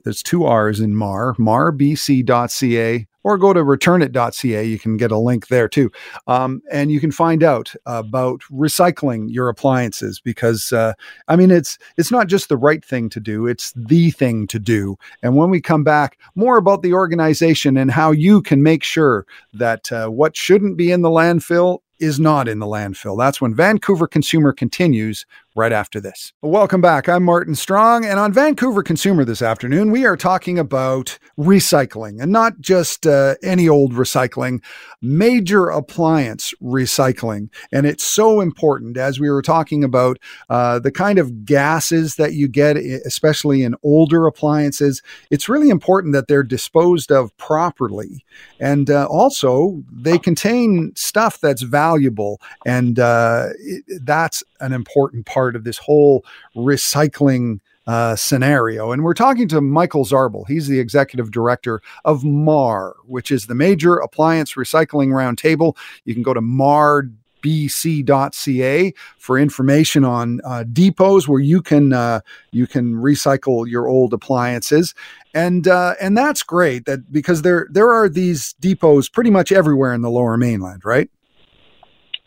There's 0.03 0.23
two 0.23 0.45
R's 0.45 0.81
in 0.81 0.93
MARR, 0.95 1.35
marrbc.ca 1.35 3.07
or 3.23 3.37
go 3.37 3.53
to 3.53 3.63
returnit.ca. 3.63 4.63
You 4.63 4.79
can 4.79 4.97
get 4.97 5.11
a 5.11 5.17
link 5.17 5.47
there 5.47 5.67
too. 5.67 5.91
Um, 6.27 6.61
and 6.71 6.91
you 6.91 6.99
can 6.99 7.11
find 7.11 7.43
out 7.43 7.73
about 7.85 8.41
recycling 8.51 9.27
your 9.29 9.49
appliances 9.49 10.19
because, 10.19 10.71
uh, 10.71 10.93
I 11.27 11.35
mean, 11.35 11.51
it's, 11.51 11.77
it's 11.97 12.11
not 12.11 12.27
just 12.27 12.49
the 12.49 12.57
right 12.57 12.83
thing 12.83 13.09
to 13.09 13.19
do, 13.19 13.47
it's 13.47 13.73
the 13.75 14.11
thing 14.11 14.47
to 14.47 14.59
do. 14.59 14.97
And 15.21 15.35
when 15.35 15.49
we 15.49 15.61
come 15.61 15.83
back, 15.83 16.17
more 16.35 16.57
about 16.57 16.81
the 16.81 16.93
organization 16.93 17.77
and 17.77 17.91
how 17.91 18.11
you 18.11 18.41
can 18.41 18.63
make 18.63 18.83
sure 18.83 19.25
that 19.53 19.91
uh, 19.91 20.07
what 20.07 20.35
shouldn't 20.35 20.77
be 20.77 20.91
in 20.91 21.01
the 21.01 21.09
landfill 21.09 21.79
is 21.99 22.19
not 22.19 22.47
in 22.47 22.59
the 22.59 22.65
landfill. 22.65 23.17
That's 23.17 23.41
when 23.41 23.53
Vancouver 23.53 24.07
Consumer 24.07 24.53
continues 24.53 25.25
right 25.55 25.71
after 25.71 25.99
this. 25.99 26.31
Welcome 26.41 26.81
back. 26.81 27.09
I'm 27.09 27.23
Martin 27.23 27.55
Strong, 27.55 28.05
and 28.05 28.19
on 28.19 28.31
Vancouver 28.31 28.83
Consumer 28.83 29.25
this 29.25 29.41
afternoon, 29.41 29.91
we 29.91 30.05
are 30.05 30.15
talking 30.15 30.59
about 30.59 31.17
recycling 31.37 32.21
and 32.21 32.31
not 32.31 32.59
just 32.59 33.07
uh, 33.07 33.35
any 33.43 33.67
old 33.67 33.93
recycling, 33.93 34.61
major 35.01 35.69
appliance 35.69 36.53
recycling. 36.61 37.49
And 37.71 37.85
it's 37.85 38.03
so 38.03 38.41
important, 38.41 38.97
as 38.97 39.19
we 39.19 39.29
were 39.29 39.41
talking 39.41 39.83
about 39.83 40.19
uh, 40.49 40.79
the 40.79 40.91
kind 40.91 41.17
of 41.17 41.45
gases 41.45 42.15
that 42.15 42.33
you 42.33 42.47
get, 42.47 42.77
especially 42.77 43.63
in 43.63 43.75
older 43.83 44.27
appliances. 44.27 45.01
It's 45.31 45.49
really 45.49 45.69
important 45.69 46.13
that 46.13 46.27
they're 46.27 46.43
disposed 46.43 47.11
of 47.11 47.35
properly. 47.37 48.23
And 48.59 48.89
uh, 48.89 49.07
also, 49.07 49.83
they 49.91 50.19
contain 50.19 50.91
stuff 50.95 51.39
that's 51.39 51.63
valuable, 51.63 52.39
and 52.65 52.99
uh, 52.99 53.47
it, 53.59 53.83
that's 54.03 54.43
an 54.59 54.73
important 54.73 55.25
part 55.25 55.38
part 55.39 55.55
of 55.55 55.63
this 55.63 55.77
whole 55.77 56.25
recycling 56.53 57.61
uh, 57.87 58.13
scenario. 58.15 58.91
And 58.91 59.05
we're 59.05 59.13
talking 59.13 59.47
to 59.47 59.61
Michael 59.61 60.03
Zarbel. 60.03 60.45
He's 60.47 60.67
the 60.67 60.79
executive 60.79 61.31
director 61.31 61.81
of 62.03 62.25
MARR, 62.25 62.97
which 63.05 63.31
is 63.31 63.47
the 63.47 63.55
Major 63.55 63.95
Appliance 63.95 64.55
Recycling 64.55 65.09
Roundtable. 65.09 65.77
You 66.03 66.13
can 66.13 66.23
go 66.23 66.33
to 66.33 66.41
MARR 66.41 67.09
bc.ca 67.41 68.93
for 69.17 69.39
information 69.39 70.03
on 70.03 70.41
uh, 70.43 70.65
depots 70.73 71.25
where 71.25 71.39
you 71.39 71.61
can 71.61 71.93
uh, 71.93 72.19
you 72.51 72.67
can 72.67 72.95
recycle 72.95 73.65
your 73.65 73.87
old 73.87 74.11
appliances 74.11 74.93
and 75.33 75.65
uh, 75.65 75.95
and 76.01 76.17
that's 76.17 76.43
great 76.43 76.83
that 76.83 77.09
because 77.13 77.43
there 77.43 77.65
there 77.71 77.93
are 77.93 78.09
these 78.09 78.55
depots 78.59 79.09
pretty 79.09 79.29
much 79.29 79.53
everywhere 79.53 79.93
in 79.93 80.01
the 80.01 80.09
lower 80.09 80.35
mainland 80.35 80.83
right 80.83 81.09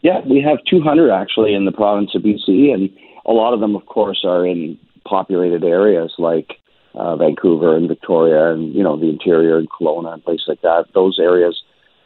yeah 0.00 0.20
we 0.26 0.40
have 0.40 0.56
200 0.70 1.12
actually 1.12 1.52
in 1.52 1.66
the 1.66 1.72
province 1.72 2.14
of 2.14 2.22
bc 2.22 2.72
and 2.72 2.88
a 3.26 3.32
lot 3.32 3.54
of 3.54 3.60
them, 3.60 3.76
of 3.76 3.86
course, 3.86 4.24
are 4.24 4.46
in 4.46 4.78
populated 5.04 5.64
areas 5.64 6.12
like 6.18 6.58
uh, 6.94 7.16
Vancouver 7.16 7.76
and 7.76 7.88
Victoria, 7.88 8.52
and 8.52 8.74
you 8.74 8.82
know 8.82 8.98
the 8.98 9.08
interior 9.08 9.58
and 9.58 9.68
Kelowna 9.70 10.14
and 10.14 10.24
places 10.24 10.46
like 10.48 10.62
that. 10.62 10.86
Those 10.94 11.18
areas 11.18 11.62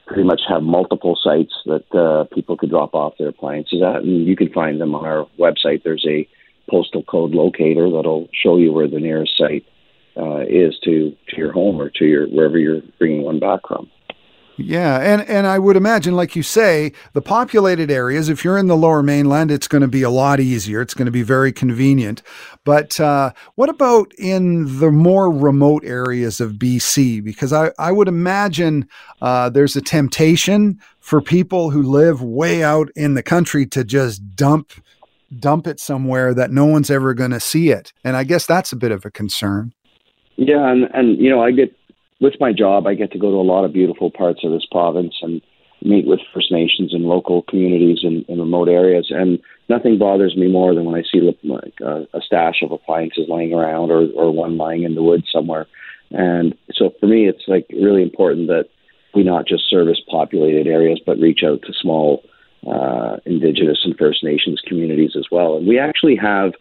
pretty 0.06 0.22
much 0.22 0.42
have 0.48 0.62
multiple 0.62 1.18
sites 1.20 1.52
that 1.66 1.92
uh, 1.94 2.24
people 2.32 2.56
could 2.56 2.70
drop 2.70 2.94
off 2.94 3.14
their 3.18 3.28
appliances 3.28 3.82
at, 3.82 4.02
and 4.02 4.26
you 4.26 4.36
can 4.36 4.52
find 4.52 4.80
them 4.80 4.94
on 4.94 5.04
our 5.04 5.26
website. 5.38 5.82
There's 5.82 6.06
a 6.08 6.28
postal 6.70 7.02
code 7.02 7.32
locator 7.32 7.90
that'll 7.90 8.28
show 8.32 8.56
you 8.56 8.72
where 8.72 8.88
the 8.88 9.00
nearest 9.00 9.36
site 9.36 9.64
uh, 10.16 10.40
is 10.48 10.78
to 10.84 11.16
to 11.28 11.36
your 11.36 11.52
home 11.52 11.80
or 11.80 11.90
to 11.90 12.04
your 12.04 12.26
wherever 12.28 12.58
you're 12.58 12.82
bringing 12.98 13.22
one 13.22 13.40
back 13.40 13.60
from. 13.66 13.90
Yeah, 14.58 14.98
and 15.00 15.22
and 15.28 15.46
I 15.46 15.58
would 15.58 15.76
imagine, 15.76 16.16
like 16.16 16.34
you 16.34 16.42
say, 16.42 16.92
the 17.12 17.20
populated 17.20 17.90
areas. 17.90 18.30
If 18.30 18.42
you're 18.42 18.56
in 18.56 18.68
the 18.68 18.76
Lower 18.76 19.02
Mainland, 19.02 19.50
it's 19.50 19.68
going 19.68 19.82
to 19.82 19.88
be 19.88 20.02
a 20.02 20.08
lot 20.08 20.40
easier. 20.40 20.80
It's 20.80 20.94
going 20.94 21.06
to 21.06 21.12
be 21.12 21.22
very 21.22 21.52
convenient. 21.52 22.22
But 22.64 22.98
uh, 22.98 23.32
what 23.56 23.68
about 23.68 24.12
in 24.18 24.78
the 24.78 24.90
more 24.90 25.30
remote 25.30 25.84
areas 25.84 26.40
of 26.40 26.52
BC? 26.52 27.22
Because 27.22 27.52
I 27.52 27.70
I 27.78 27.92
would 27.92 28.08
imagine 28.08 28.88
uh, 29.20 29.50
there's 29.50 29.76
a 29.76 29.82
temptation 29.82 30.80
for 31.00 31.20
people 31.20 31.70
who 31.70 31.82
live 31.82 32.22
way 32.22 32.64
out 32.64 32.88
in 32.96 33.12
the 33.12 33.22
country 33.22 33.66
to 33.66 33.84
just 33.84 34.36
dump 34.36 34.72
dump 35.38 35.66
it 35.66 35.80
somewhere 35.80 36.32
that 36.32 36.50
no 36.50 36.64
one's 36.64 36.90
ever 36.90 37.12
going 37.12 37.32
to 37.32 37.40
see 37.40 37.70
it. 37.70 37.92
And 38.04 38.16
I 38.16 38.24
guess 38.24 38.46
that's 38.46 38.72
a 38.72 38.76
bit 38.76 38.90
of 38.90 39.04
a 39.04 39.10
concern. 39.10 39.74
Yeah, 40.36 40.70
and 40.70 40.88
and 40.94 41.18
you 41.18 41.28
know, 41.28 41.42
I 41.42 41.50
get 41.50 41.74
with 42.20 42.34
my 42.40 42.52
job, 42.52 42.86
I 42.86 42.94
get 42.94 43.12
to 43.12 43.18
go 43.18 43.30
to 43.30 43.36
a 43.36 43.50
lot 43.50 43.64
of 43.64 43.72
beautiful 43.72 44.10
parts 44.10 44.40
of 44.44 44.52
this 44.52 44.66
province 44.70 45.14
and 45.22 45.42
meet 45.82 46.06
with 46.06 46.20
First 46.32 46.50
Nations 46.50 46.94
and 46.94 47.04
local 47.04 47.42
communities 47.42 47.98
in, 48.02 48.24
in 48.28 48.40
remote 48.40 48.68
areas. 48.68 49.08
And 49.10 49.38
nothing 49.68 49.98
bothers 49.98 50.36
me 50.36 50.48
more 50.48 50.74
than 50.74 50.84
when 50.84 50.94
I 50.94 51.02
see 51.02 51.20
like 51.44 51.74
a, 51.80 52.06
a 52.16 52.20
stash 52.22 52.62
of 52.62 52.72
appliances 52.72 53.26
laying 53.28 53.52
around 53.52 53.90
or, 53.90 54.08
or 54.14 54.30
one 54.30 54.56
lying 54.56 54.84
in 54.84 54.94
the 54.94 55.02
woods 55.02 55.26
somewhere. 55.30 55.66
And 56.10 56.56
so 56.72 56.92
for 56.98 57.06
me, 57.06 57.28
it's 57.28 57.44
like 57.46 57.66
really 57.70 58.02
important 58.02 58.46
that 58.48 58.68
we 59.14 59.22
not 59.22 59.46
just 59.46 59.68
service 59.68 60.00
populated 60.10 60.66
areas, 60.66 61.00
but 61.04 61.18
reach 61.18 61.40
out 61.44 61.62
to 61.62 61.72
small 61.72 62.22
uh, 62.66 63.16
Indigenous 63.24 63.80
and 63.84 63.96
First 63.96 64.24
Nations 64.24 64.60
communities 64.66 65.12
as 65.16 65.26
well. 65.30 65.56
And 65.56 65.66
we 65.66 65.78
actually 65.78 66.16
have 66.16 66.52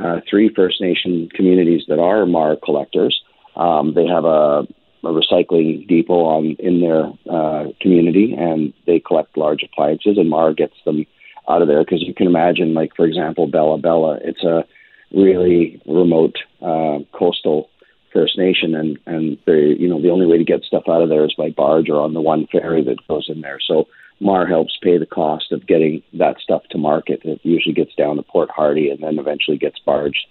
uh, 0.00 0.20
three 0.28 0.52
First 0.54 0.80
Nation 0.80 1.28
communities 1.34 1.82
that 1.88 1.98
are 1.98 2.26
MARR 2.26 2.56
collectors. 2.64 3.20
Um, 3.56 3.94
they 3.94 4.06
have 4.06 4.24
a 4.24 4.66
a 5.04 5.08
recycling 5.08 5.86
depot 5.88 6.24
on 6.24 6.56
in 6.58 6.80
their 6.80 7.12
uh, 7.30 7.68
community, 7.80 8.34
and 8.38 8.72
they 8.86 9.00
collect 9.00 9.36
large 9.36 9.62
appliances, 9.62 10.16
and 10.18 10.30
MARR 10.30 10.54
gets 10.54 10.74
them 10.84 11.06
out 11.48 11.62
of 11.62 11.68
there 11.68 11.84
because 11.84 12.02
you 12.02 12.14
can 12.14 12.26
imagine, 12.26 12.74
like 12.74 12.94
for 12.94 13.06
example, 13.06 13.46
Bella 13.46 13.78
Bella. 13.78 14.18
It's 14.22 14.44
a 14.44 14.64
really 15.12 15.80
remote 15.86 16.36
uh, 16.60 17.00
coastal 17.12 17.68
First 18.12 18.38
Nation, 18.38 18.74
and 18.74 18.98
and 19.06 19.38
they 19.46 19.74
you 19.78 19.88
know 19.88 20.00
the 20.00 20.10
only 20.10 20.26
way 20.26 20.38
to 20.38 20.44
get 20.44 20.62
stuff 20.62 20.84
out 20.88 21.02
of 21.02 21.08
there 21.08 21.24
is 21.24 21.34
by 21.36 21.50
barge 21.50 21.88
or 21.88 22.00
on 22.00 22.14
the 22.14 22.20
one 22.20 22.46
ferry 22.52 22.84
that 22.84 23.06
goes 23.08 23.26
in 23.28 23.40
there. 23.40 23.58
So 23.66 23.88
MARR 24.20 24.46
helps 24.46 24.78
pay 24.80 24.98
the 24.98 25.06
cost 25.06 25.50
of 25.50 25.66
getting 25.66 26.02
that 26.14 26.38
stuff 26.40 26.62
to 26.70 26.78
market. 26.78 27.22
It 27.24 27.40
usually 27.42 27.74
gets 27.74 27.94
down 27.96 28.16
to 28.16 28.22
Port 28.22 28.50
Hardy 28.50 28.88
and 28.88 29.02
then 29.02 29.18
eventually 29.18 29.58
gets 29.58 29.80
barged 29.80 30.26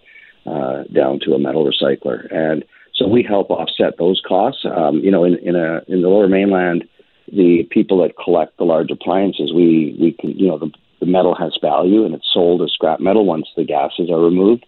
uh, 0.45 0.83
down 0.93 1.19
to 1.23 1.33
a 1.33 1.39
metal 1.39 1.69
recycler. 1.69 2.33
And 2.33 2.63
so 3.01 3.07
we 3.07 3.23
help 3.23 3.49
offset 3.49 3.97
those 3.97 4.21
costs. 4.27 4.63
Um, 4.65 4.99
you 4.99 5.11
know, 5.11 5.23
in, 5.23 5.37
in 5.39 5.55
a 5.55 5.81
in 5.87 6.01
the 6.01 6.07
Lower 6.07 6.27
Mainland, 6.27 6.83
the 7.31 7.67
people 7.71 8.01
that 8.01 8.13
collect 8.23 8.57
the 8.57 8.63
large 8.63 8.91
appliances, 8.91 9.51
we 9.53 9.95
we 9.99 10.11
can 10.19 10.37
you 10.37 10.47
know 10.47 10.59
the, 10.59 10.71
the 10.99 11.05
metal 11.05 11.35
has 11.35 11.57
value 11.61 12.05
and 12.05 12.13
it's 12.13 12.29
sold 12.31 12.61
as 12.61 12.71
scrap 12.71 12.99
metal 12.99 13.25
once 13.25 13.47
the 13.55 13.63
gases 13.63 14.09
are 14.11 14.19
removed, 14.19 14.65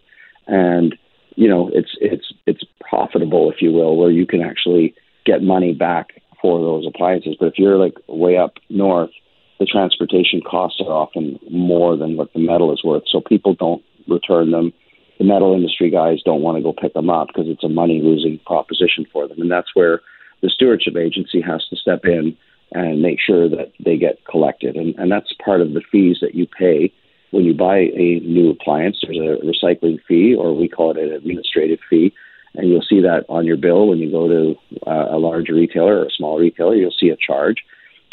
and 0.47 0.95
you 1.35 1.47
know 1.47 1.69
it's 1.73 1.91
it's 2.01 2.33
it's 2.47 2.63
profitable 2.79 3.51
if 3.51 3.61
you 3.61 3.71
will, 3.71 3.97
where 3.97 4.11
you 4.11 4.25
can 4.25 4.41
actually 4.41 4.95
get 5.25 5.43
money 5.43 5.73
back 5.73 6.21
for 6.41 6.59
those 6.59 6.87
appliances. 6.87 7.35
But 7.39 7.47
if 7.47 7.59
you're 7.59 7.77
like 7.77 7.95
way 8.07 8.37
up 8.37 8.53
north, 8.69 9.11
the 9.59 9.65
transportation 9.65 10.41
costs 10.41 10.81
are 10.81 10.91
often 10.91 11.39
more 11.51 11.95
than 11.95 12.17
what 12.17 12.33
the 12.33 12.39
metal 12.39 12.73
is 12.73 12.83
worth, 12.83 13.03
so 13.11 13.21
people 13.21 13.53
don't 13.53 13.83
return 14.07 14.51
them 14.51 14.73
the 15.17 15.23
metal 15.23 15.53
industry 15.53 15.89
guys 15.89 16.21
don't 16.23 16.41
want 16.41 16.57
to 16.57 16.63
go 16.63 16.73
pick 16.73 16.93
them 16.93 17.09
up 17.09 17.27
because 17.27 17.47
it's 17.47 17.63
a 17.63 17.69
money 17.69 18.01
losing 18.01 18.39
proposition 18.45 19.05
for 19.11 19.27
them. 19.27 19.41
And 19.41 19.51
that's 19.51 19.75
where 19.75 20.01
the 20.41 20.49
stewardship 20.49 20.95
agency 20.97 21.41
has 21.41 21.65
to 21.69 21.75
step 21.75 22.05
in 22.05 22.35
and 22.71 23.01
make 23.01 23.19
sure 23.19 23.47
that 23.49 23.71
they 23.83 23.97
get 23.97 24.25
collected. 24.25 24.75
And, 24.75 24.95
and 24.97 25.11
that's 25.11 25.33
part 25.43 25.61
of 25.61 25.73
the 25.73 25.81
fees 25.91 26.17
that 26.21 26.35
you 26.35 26.47
pay 26.47 26.91
when 27.31 27.45
you 27.45 27.53
buy 27.53 27.77
a 27.77 28.19
new 28.21 28.49
appliance. 28.49 29.01
There's 29.01 29.17
a 29.17 29.43
recycling 29.45 29.99
fee, 30.07 30.35
or 30.35 30.53
we 30.53 30.67
call 30.67 30.91
it 30.91 30.97
an 30.97 31.13
administrative 31.13 31.79
fee. 31.89 32.13
And 32.55 32.69
you'll 32.69 32.83
see 32.87 33.01
that 33.01 33.25
on 33.29 33.45
your 33.45 33.57
bill 33.57 33.87
when 33.87 33.99
you 33.99 34.11
go 34.11 34.27
to 34.27 34.55
uh, 34.85 35.15
a 35.15 35.17
large 35.17 35.49
retailer 35.49 35.99
or 35.99 36.05
a 36.05 36.11
small 36.11 36.39
retailer, 36.39 36.75
you'll 36.75 36.91
see 36.91 37.09
a 37.09 37.17
charge. 37.17 37.63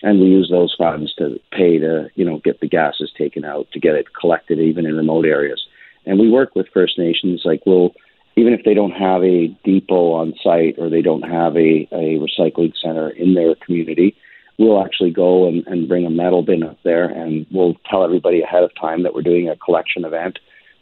And 0.02 0.20
we 0.20 0.28
use 0.28 0.48
those 0.50 0.74
funds 0.78 1.14
to 1.16 1.38
pay 1.52 1.78
to, 1.78 2.08
you 2.14 2.24
know, 2.24 2.38
get 2.38 2.60
the 2.60 2.68
gases 2.68 3.12
taken 3.16 3.44
out, 3.44 3.70
to 3.72 3.80
get 3.80 3.96
it 3.96 4.14
collected 4.18 4.58
even 4.58 4.86
in 4.86 4.96
remote 4.96 5.26
areas. 5.26 5.66
And 6.06 6.18
we 6.18 6.30
work 6.30 6.54
with 6.54 6.66
First 6.72 6.98
Nations, 6.98 7.42
like 7.44 7.62
we'll, 7.66 7.92
even 8.36 8.52
if 8.52 8.64
they 8.64 8.74
don't 8.74 8.92
have 8.92 9.22
a 9.22 9.48
depot 9.64 10.12
on 10.12 10.34
site 10.42 10.76
or 10.78 10.88
they 10.88 11.02
don't 11.02 11.22
have 11.22 11.56
a, 11.56 11.88
a 11.92 12.18
recycling 12.18 12.72
center 12.82 13.10
in 13.10 13.34
their 13.34 13.54
community, 13.56 14.16
we'll 14.58 14.84
actually 14.84 15.10
go 15.10 15.48
and, 15.48 15.66
and 15.66 15.88
bring 15.88 16.06
a 16.06 16.10
metal 16.10 16.42
bin 16.42 16.62
up 16.62 16.78
there 16.84 17.04
and 17.04 17.46
we'll 17.50 17.74
tell 17.90 18.04
everybody 18.04 18.42
ahead 18.42 18.62
of 18.62 18.70
time 18.80 19.02
that 19.02 19.14
we're 19.14 19.22
doing 19.22 19.48
a 19.48 19.56
collection 19.56 20.04
event 20.04 20.38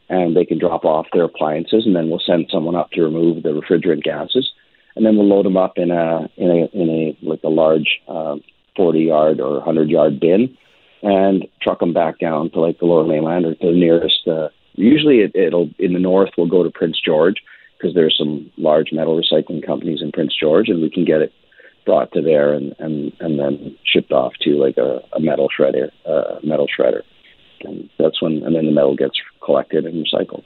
and 0.08 0.36
they 0.36 0.44
can 0.44 0.58
drop 0.58 0.84
off 0.84 1.06
their 1.12 1.24
appliances 1.24 1.84
and 1.86 1.94
then 1.94 2.08
we'll 2.08 2.22
send 2.24 2.48
someone 2.50 2.74
up 2.74 2.90
to 2.90 3.02
remove 3.02 3.42
the 3.42 3.50
refrigerant 3.50 4.02
gases. 4.02 4.50
And 4.96 5.06
then 5.06 5.16
we'll 5.16 5.28
load 5.28 5.44
them 5.44 5.56
up 5.56 5.74
in 5.76 5.92
a 5.92 6.28
in 6.36 6.50
a 6.50 6.76
in 6.76 6.90
a 6.90 7.18
like 7.22 7.40
a 7.44 7.48
large 7.48 8.00
uh, 8.08 8.36
40 8.76 9.00
yard 9.00 9.40
or 9.40 9.54
100 9.58 9.88
yard 9.88 10.18
bin 10.18 10.56
and 11.02 11.46
truck 11.62 11.78
them 11.78 11.92
back 11.92 12.18
down 12.18 12.50
to 12.50 12.60
like 12.60 12.78
the 12.80 12.86
lower 12.86 13.06
mainland 13.06 13.44
or 13.44 13.54
to 13.54 13.66
the 13.66 13.72
nearest 13.72 14.26
uh, 14.26 14.48
Usually, 14.78 15.20
it, 15.20 15.34
it'll 15.34 15.70
in 15.78 15.92
the 15.92 15.98
north 15.98 16.30
we'll 16.38 16.46
go 16.46 16.62
to 16.62 16.70
Prince 16.70 17.00
George 17.04 17.36
because 17.76 17.94
there's 17.94 18.16
some 18.16 18.50
large 18.56 18.92
metal 18.92 19.20
recycling 19.20 19.64
companies 19.64 20.00
in 20.02 20.12
Prince 20.12 20.34
George, 20.38 20.68
and 20.68 20.80
we 20.80 20.90
can 20.90 21.04
get 21.04 21.20
it 21.20 21.32
brought 21.84 22.12
to 22.12 22.22
there 22.22 22.52
and 22.52 22.74
and 22.78 23.12
and 23.20 23.38
then 23.38 23.76
shipped 23.84 24.12
off 24.12 24.34
to 24.42 24.50
like 24.50 24.76
a, 24.76 25.00
a 25.14 25.20
metal 25.20 25.48
shredder, 25.48 25.90
uh, 26.06 26.38
metal 26.44 26.66
shredder, 26.68 27.02
and 27.62 27.90
that's 27.98 28.22
when 28.22 28.42
and 28.44 28.54
then 28.54 28.66
the 28.66 28.72
metal 28.72 28.94
gets 28.94 29.16
collected 29.44 29.84
and 29.84 30.06
recycled. 30.06 30.44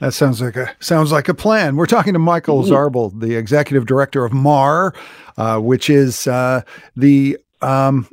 That 0.00 0.14
sounds 0.14 0.40
like 0.40 0.56
a 0.56 0.74
sounds 0.80 1.12
like 1.12 1.28
a 1.28 1.34
plan. 1.34 1.76
We're 1.76 1.86
talking 1.86 2.14
to 2.14 2.18
Michael 2.18 2.62
mm-hmm. 2.62 2.72
Zarbel, 2.72 3.20
the 3.20 3.34
executive 3.34 3.84
director 3.84 4.24
of 4.24 4.32
MARR, 4.32 4.94
uh, 5.36 5.58
which 5.58 5.90
is 5.90 6.26
uh, 6.26 6.62
the 6.96 7.36
um, 7.60 8.08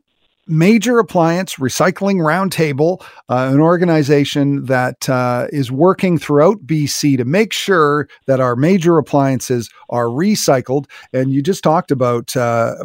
Major 0.47 0.99
Appliance 0.99 1.55
Recycling 1.55 2.17
Roundtable, 2.17 3.01
uh, 3.29 3.49
an 3.51 3.59
organization 3.59 4.65
that 4.65 5.09
uh, 5.09 5.47
is 5.51 5.71
working 5.71 6.17
throughout 6.17 6.65
BC 6.65 7.17
to 7.17 7.25
make 7.25 7.51
sure 7.51 8.07
that 8.27 8.39
our 8.39 8.55
major 8.55 8.97
appliances 8.97 9.69
are 9.89 10.05
recycled. 10.05 10.85
And 11.13 11.31
you 11.31 11.41
just 11.41 11.63
talked 11.63 11.89
about 11.89 12.35
uh, 12.35 12.75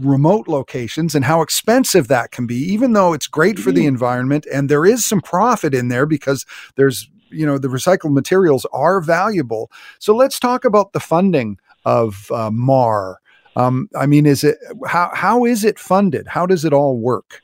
remote 0.00 0.48
locations 0.48 1.14
and 1.14 1.24
how 1.24 1.42
expensive 1.42 2.08
that 2.08 2.30
can 2.30 2.46
be, 2.46 2.56
even 2.56 2.94
though 2.94 3.12
it's 3.12 3.26
great 3.26 3.58
for 3.58 3.72
the 3.72 3.80
mm-hmm. 3.80 3.88
environment 3.88 4.46
and 4.52 4.68
there 4.68 4.86
is 4.86 5.04
some 5.04 5.20
profit 5.20 5.74
in 5.74 5.88
there 5.88 6.06
because 6.06 6.46
there's 6.76 7.08
you 7.30 7.46
know 7.46 7.58
the 7.58 7.68
recycled 7.68 8.12
materials 8.12 8.66
are 8.72 9.00
valuable. 9.00 9.70
So 9.98 10.14
let's 10.14 10.38
talk 10.38 10.64
about 10.64 10.92
the 10.92 11.00
funding 11.00 11.58
of 11.84 12.30
uh, 12.30 12.50
MARR. 12.50 13.20
Um, 13.56 13.88
I 13.98 14.06
mean, 14.06 14.26
is 14.26 14.44
it 14.44 14.58
how 14.86 15.10
how 15.14 15.44
is 15.44 15.64
it 15.64 15.78
funded? 15.78 16.26
How 16.26 16.46
does 16.46 16.64
it 16.64 16.72
all 16.72 16.96
work? 16.96 17.42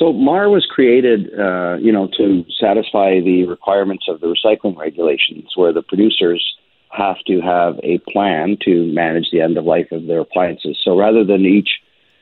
So 0.00 0.14
MARR 0.14 0.48
was 0.48 0.64
created, 0.64 1.28
uh, 1.38 1.76
you 1.78 1.92
know, 1.92 2.08
to 2.16 2.44
satisfy 2.58 3.20
the 3.20 3.44
requirements 3.46 4.06
of 4.08 4.20
the 4.20 4.34
recycling 4.34 4.76
regulations, 4.76 5.50
where 5.56 5.74
the 5.74 5.82
producers 5.82 6.42
have 6.90 7.18
to 7.26 7.40
have 7.40 7.78
a 7.82 7.98
plan 8.10 8.56
to 8.64 8.90
manage 8.92 9.28
the 9.30 9.40
end 9.40 9.58
of 9.58 9.64
life 9.64 9.92
of 9.92 10.06
their 10.06 10.20
appliances. 10.20 10.78
So 10.82 10.98
rather 10.98 11.24
than 11.24 11.44
each 11.44 11.68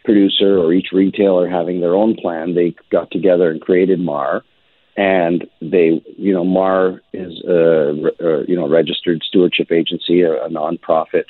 producer 0.05 0.59
or 0.59 0.73
each 0.73 0.88
retailer 0.93 1.49
having 1.49 1.81
their 1.81 1.95
own 1.95 2.17
plan, 2.17 2.55
they 2.55 2.75
got 2.91 3.11
together 3.11 3.51
and 3.51 3.61
created 3.61 4.01
MARR. 4.01 4.43
And 4.97 5.47
they, 5.61 6.03
you 6.17 6.33
know, 6.33 6.45
MARR 6.45 7.01
is 7.12 7.41
a, 7.45 7.95
a 8.19 8.45
you 8.49 8.57
know 8.57 8.69
registered 8.69 9.23
stewardship 9.23 9.71
agency, 9.71 10.23
a, 10.23 10.33
a 10.45 10.49
nonprofit 10.49 11.27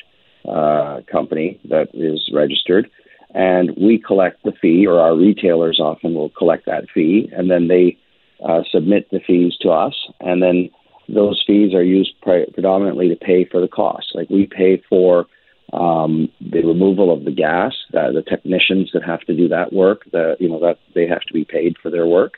uh, 0.49 1.01
company 1.11 1.61
that 1.69 1.89
is 1.95 2.31
registered, 2.33 2.91
and 3.35 3.77
we 3.77 3.99
collect 3.99 4.43
the 4.45 4.53
fee, 4.53 4.87
or 4.87 5.01
our 5.01 5.17
retailers 5.17 5.79
often 5.81 6.15
will 6.15 6.31
collect 6.31 6.67
that 6.67 6.85
fee, 6.93 7.31
and 7.37 7.51
then 7.51 7.69
they 7.69 7.97
uh, 8.45 8.63
submit 8.71 9.11
the 9.11 9.21
fees 9.27 9.57
to 9.61 9.71
us, 9.71 9.95
and 10.21 10.43
then 10.43 10.71
those 11.09 11.43
fees 11.47 11.75
are 11.75 11.83
used 11.83 12.13
pre- 12.23 12.51
predominantly 12.53 13.09
to 13.09 13.17
pay 13.17 13.45
for 13.45 13.61
the 13.61 13.69
costs. 13.69 14.13
Like 14.15 14.31
we 14.31 14.47
pay 14.47 14.83
for 14.89 15.27
um, 15.73 16.31
the 16.41 16.63
removal 16.63 17.13
of 17.13 17.25
the 17.25 17.31
gas, 17.31 17.75
the 17.93 18.25
technicians 18.27 18.91
that 18.93 19.05
have 19.05 19.21
to 19.21 19.37
do 19.37 19.49
that 19.49 19.73
work, 19.73 20.03
the, 20.13 20.37
you 20.41 20.49
know 20.49 20.61
that 20.61 20.79
they 20.95 21.07
have 21.07 21.23
to 21.23 21.33
be 21.33 21.45
paid 21.45 21.77
for 21.83 21.91
their 21.91 22.07
work. 22.07 22.35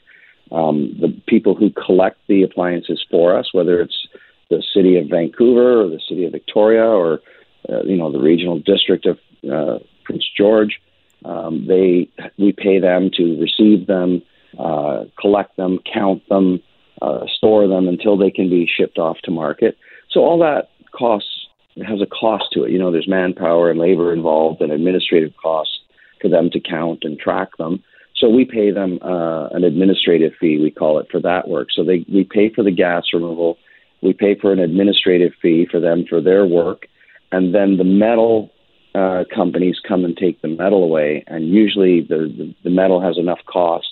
Um, 0.51 0.97
the 1.01 1.17
people 1.29 1.55
who 1.55 1.71
collect 1.71 2.19
the 2.27 2.43
appliances 2.43 3.05
for 3.09 3.37
us, 3.39 3.55
whether 3.55 3.81
it's 3.81 4.09
the 4.51 4.63
city 4.75 4.97
of 4.97 5.09
Vancouver 5.09 5.83
or 5.83 5.89
the 5.89 6.01
city 6.09 6.25
of 6.25 6.33
Victoria 6.33 6.85
or 6.85 7.21
uh, 7.69 7.83
you 7.83 7.97
know, 7.97 8.11
the 8.11 8.21
regional 8.21 8.59
district 8.59 9.07
of 9.07 9.19
uh, 9.51 9.79
Prince 10.05 10.25
George. 10.37 10.81
Um, 11.25 11.67
they 11.67 12.09
we 12.39 12.53
pay 12.53 12.79
them 12.79 13.11
to 13.17 13.39
receive 13.41 13.87
them, 13.87 14.23
uh, 14.59 15.05
collect 15.21 15.57
them, 15.57 15.79
count 15.93 16.27
them, 16.29 16.63
uh, 17.03 17.27
store 17.37 17.69
them 17.69 17.89
until 17.89 18.17
they 18.17 18.31
can 18.31 18.49
be 18.49 18.67
shipped 18.67 18.99
off 18.99 19.19
to 19.25 19.31
market. 19.31 19.77
So 20.11 20.21
all 20.21 20.39
that 20.39 20.71
costs 20.93 21.47
has 21.87 22.01
a 22.01 22.07
cost 22.07 22.45
to 22.53 22.65
it. 22.65 22.71
You 22.71 22.79
know, 22.79 22.91
there's 22.91 23.09
manpower 23.09 23.71
and 23.71 23.79
labor 23.79 24.13
involved 24.13 24.61
and 24.61 24.73
administrative 24.73 25.33
costs 25.37 25.79
for 26.21 26.29
them 26.29 26.51
to 26.51 26.61
count 26.61 27.01
and 27.03 27.19
track 27.19 27.57
them. 27.59 27.83
So 28.17 28.29
we 28.29 28.45
pay 28.45 28.71
them 28.71 28.99
uh, 29.03 29.49
an 29.49 29.65
administrative 29.65 30.33
fee, 30.39 30.59
we 30.59 30.71
call 30.71 30.99
it, 30.99 31.09
for 31.11 31.21
that 31.21 31.49
work. 31.49 31.69
So 31.75 31.83
they 31.83 32.05
we 32.13 32.25
pay 32.25 32.51
for 32.51 32.63
the 32.63 32.71
gas 32.71 33.05
removal, 33.15 33.57
we 34.03 34.13
pay 34.13 34.35
for 34.35 34.53
an 34.53 34.59
administrative 34.59 35.33
fee 35.41 35.67
for 35.71 35.81
them 35.81 36.05
for 36.09 36.21
their 36.21 36.45
work, 36.45 36.87
and 37.33 37.55
then 37.55 37.77
the 37.77 37.85
metal 37.85 38.51
uh, 38.95 39.25
companies 39.35 39.79
come 39.87 40.05
and 40.05 40.17
take 40.17 40.41
the 40.43 40.49
metal 40.49 40.83
away, 40.83 41.25
and 41.27 41.49
usually 41.49 42.01
the, 42.01 42.33
the, 42.37 42.55
the 42.65 42.71
metal 42.71 43.01
has 43.01 43.19
enough 43.19 43.39
cost 43.47 43.87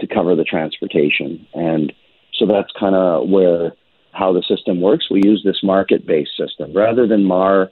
to 0.00 0.06
cover 0.06 0.34
the 0.34 0.44
transportation, 0.44 1.46
and 1.54 1.92
so 2.34 2.46
that's 2.46 2.72
kind 2.78 2.94
of 2.94 3.28
where 3.28 3.72
how 4.12 4.32
the 4.32 4.42
system 4.42 4.80
works. 4.80 5.10
We 5.10 5.22
use 5.24 5.42
this 5.44 5.62
market-based 5.62 6.36
system 6.36 6.72
rather 6.74 7.06
than 7.06 7.24
MARR 7.24 7.70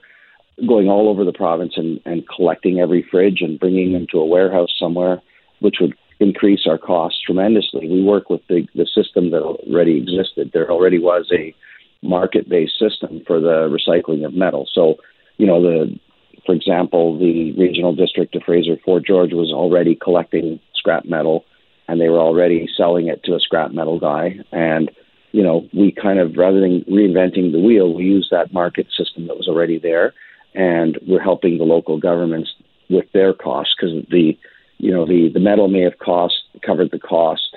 going 0.67 0.89
all 0.89 1.09
over 1.09 1.23
the 1.23 1.33
province 1.33 1.73
and, 1.75 1.99
and 2.05 2.27
collecting 2.27 2.79
every 2.79 3.05
fridge 3.09 3.41
and 3.41 3.59
bringing 3.59 3.93
them 3.93 4.07
to 4.11 4.19
a 4.19 4.25
warehouse 4.25 4.73
somewhere, 4.79 5.21
which 5.59 5.77
would 5.81 5.95
increase 6.19 6.65
our 6.67 6.77
costs 6.77 7.21
tremendously. 7.25 7.87
We 7.87 8.03
work 8.03 8.29
with 8.29 8.41
the, 8.47 8.67
the 8.75 8.85
system 8.85 9.31
that 9.31 9.41
already 9.41 9.97
existed. 9.97 10.51
There 10.53 10.69
already 10.71 10.99
was 10.99 11.29
a 11.31 11.53
market 12.01 12.49
based 12.49 12.79
system 12.79 13.21
for 13.27 13.39
the 13.39 13.67
recycling 13.69 14.25
of 14.25 14.33
metal. 14.33 14.67
So, 14.73 14.95
you 15.37 15.45
know, 15.45 15.61
the 15.61 15.99
for 16.45 16.55
example, 16.55 17.19
the 17.19 17.51
regional 17.53 17.93
district 17.93 18.35
of 18.35 18.43
Fraser 18.43 18.77
Fort 18.83 19.05
George 19.05 19.33
was 19.33 19.51
already 19.51 19.95
collecting 19.95 20.59
scrap 20.73 21.05
metal 21.05 21.45
and 21.87 21.99
they 21.99 22.09
were 22.09 22.19
already 22.19 22.67
selling 22.75 23.07
it 23.07 23.23
to 23.23 23.35
a 23.35 23.39
scrap 23.39 23.71
metal 23.71 23.99
guy. 23.99 24.39
And, 24.51 24.89
you 25.31 25.43
know, 25.43 25.67
we 25.73 25.91
kind 25.91 26.19
of 26.19 26.37
rather 26.37 26.59
than 26.59 26.81
reinventing 26.89 27.51
the 27.51 27.59
wheel, 27.59 27.93
we 27.93 28.03
use 28.03 28.29
that 28.31 28.53
market 28.53 28.87
system 28.97 29.27
that 29.27 29.37
was 29.37 29.47
already 29.47 29.77
there 29.77 30.13
and 30.55 30.97
we're 31.07 31.21
helping 31.21 31.57
the 31.57 31.63
local 31.63 31.99
governments 31.99 32.49
with 32.89 33.05
their 33.13 33.33
costs 33.33 33.75
because 33.79 34.05
the 34.09 34.37
you 34.77 34.91
know 34.91 35.05
the 35.05 35.29
the 35.33 35.39
metal 35.39 35.67
may 35.67 35.81
have 35.81 35.99
cost 35.99 36.35
covered 36.65 36.91
the 36.91 36.99
cost 36.99 37.48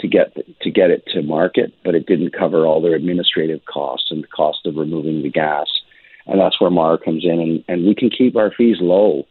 to 0.00 0.08
get 0.08 0.34
to 0.60 0.70
get 0.70 0.90
it 0.90 1.04
to 1.08 1.22
market, 1.22 1.72
but 1.84 1.94
it 1.94 2.06
didn't 2.06 2.36
cover 2.36 2.66
all 2.66 2.80
their 2.80 2.94
administrative 2.94 3.64
costs 3.64 4.10
and 4.10 4.22
the 4.22 4.28
cost 4.28 4.66
of 4.66 4.76
removing 4.76 5.22
the 5.22 5.30
gas, 5.30 5.66
and 6.26 6.40
that's 6.40 6.60
where 6.60 6.70
MARR 6.70 6.98
comes 6.98 7.24
in, 7.24 7.40
and 7.40 7.64
and 7.68 7.86
we 7.86 7.94
can 7.94 8.10
keep 8.10 8.36
our 8.36 8.50
fees 8.50 8.76
low 8.80 9.26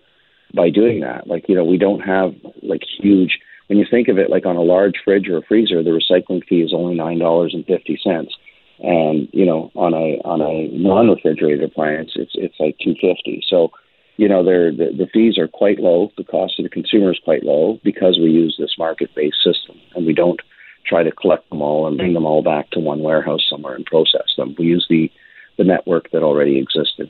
by 0.53 0.69
doing 0.69 1.01
that. 1.01 1.27
Like 1.27 1.47
you 1.47 1.55
know 1.55 1.65
we 1.65 1.77
don't 1.77 2.01
have 2.01 2.33
like 2.61 2.83
huge. 2.99 3.39
When 3.67 3.79
you 3.79 3.85
think 3.89 4.09
of 4.09 4.19
it, 4.19 4.29
like 4.29 4.45
on 4.45 4.57
a 4.57 4.61
large 4.61 4.93
fridge 5.03 5.27
or 5.27 5.37
a 5.37 5.41
freezer, 5.41 5.81
the 5.81 5.89
recycling 5.89 6.45
fee 6.47 6.61
is 6.61 6.73
only 6.73 6.95
nine 6.95 7.19
dollars 7.19 7.53
and 7.53 7.65
fifty 7.65 7.99
cents 8.03 8.33
and 8.79 9.29
you 9.31 9.45
know 9.45 9.71
on 9.75 9.93
a 9.93 10.19
on 10.25 10.41
a 10.41 10.67
non-refrigerated 10.77 11.63
appliance 11.63 12.11
it's 12.15 12.33
it's 12.35 12.59
like 12.59 12.77
250 12.79 13.43
so 13.47 13.71
you 14.17 14.27
know 14.27 14.43
the, 14.43 14.91
the 14.97 15.07
fees 15.13 15.37
are 15.37 15.47
quite 15.47 15.79
low 15.79 16.11
the 16.17 16.23
cost 16.23 16.57
to 16.57 16.63
the 16.63 16.69
consumer 16.69 17.11
is 17.11 17.19
quite 17.23 17.43
low 17.43 17.79
because 17.83 18.17
we 18.19 18.29
use 18.29 18.55
this 18.59 18.75
market-based 18.77 19.41
system 19.43 19.79
and 19.95 20.05
we 20.05 20.13
don't 20.13 20.41
try 20.85 21.03
to 21.03 21.11
collect 21.11 21.49
them 21.49 21.61
all 21.61 21.87
and 21.87 21.97
bring 21.97 22.13
them 22.13 22.25
all 22.25 22.41
back 22.41 22.69
to 22.71 22.79
one 22.79 23.01
warehouse 23.01 23.45
somewhere 23.49 23.75
and 23.75 23.85
process 23.85 24.33
them 24.37 24.55
we 24.57 24.65
use 24.65 24.85
the 24.89 25.11
the 25.57 25.63
network 25.63 26.11
that 26.11 26.23
already 26.23 26.57
existed 26.57 27.09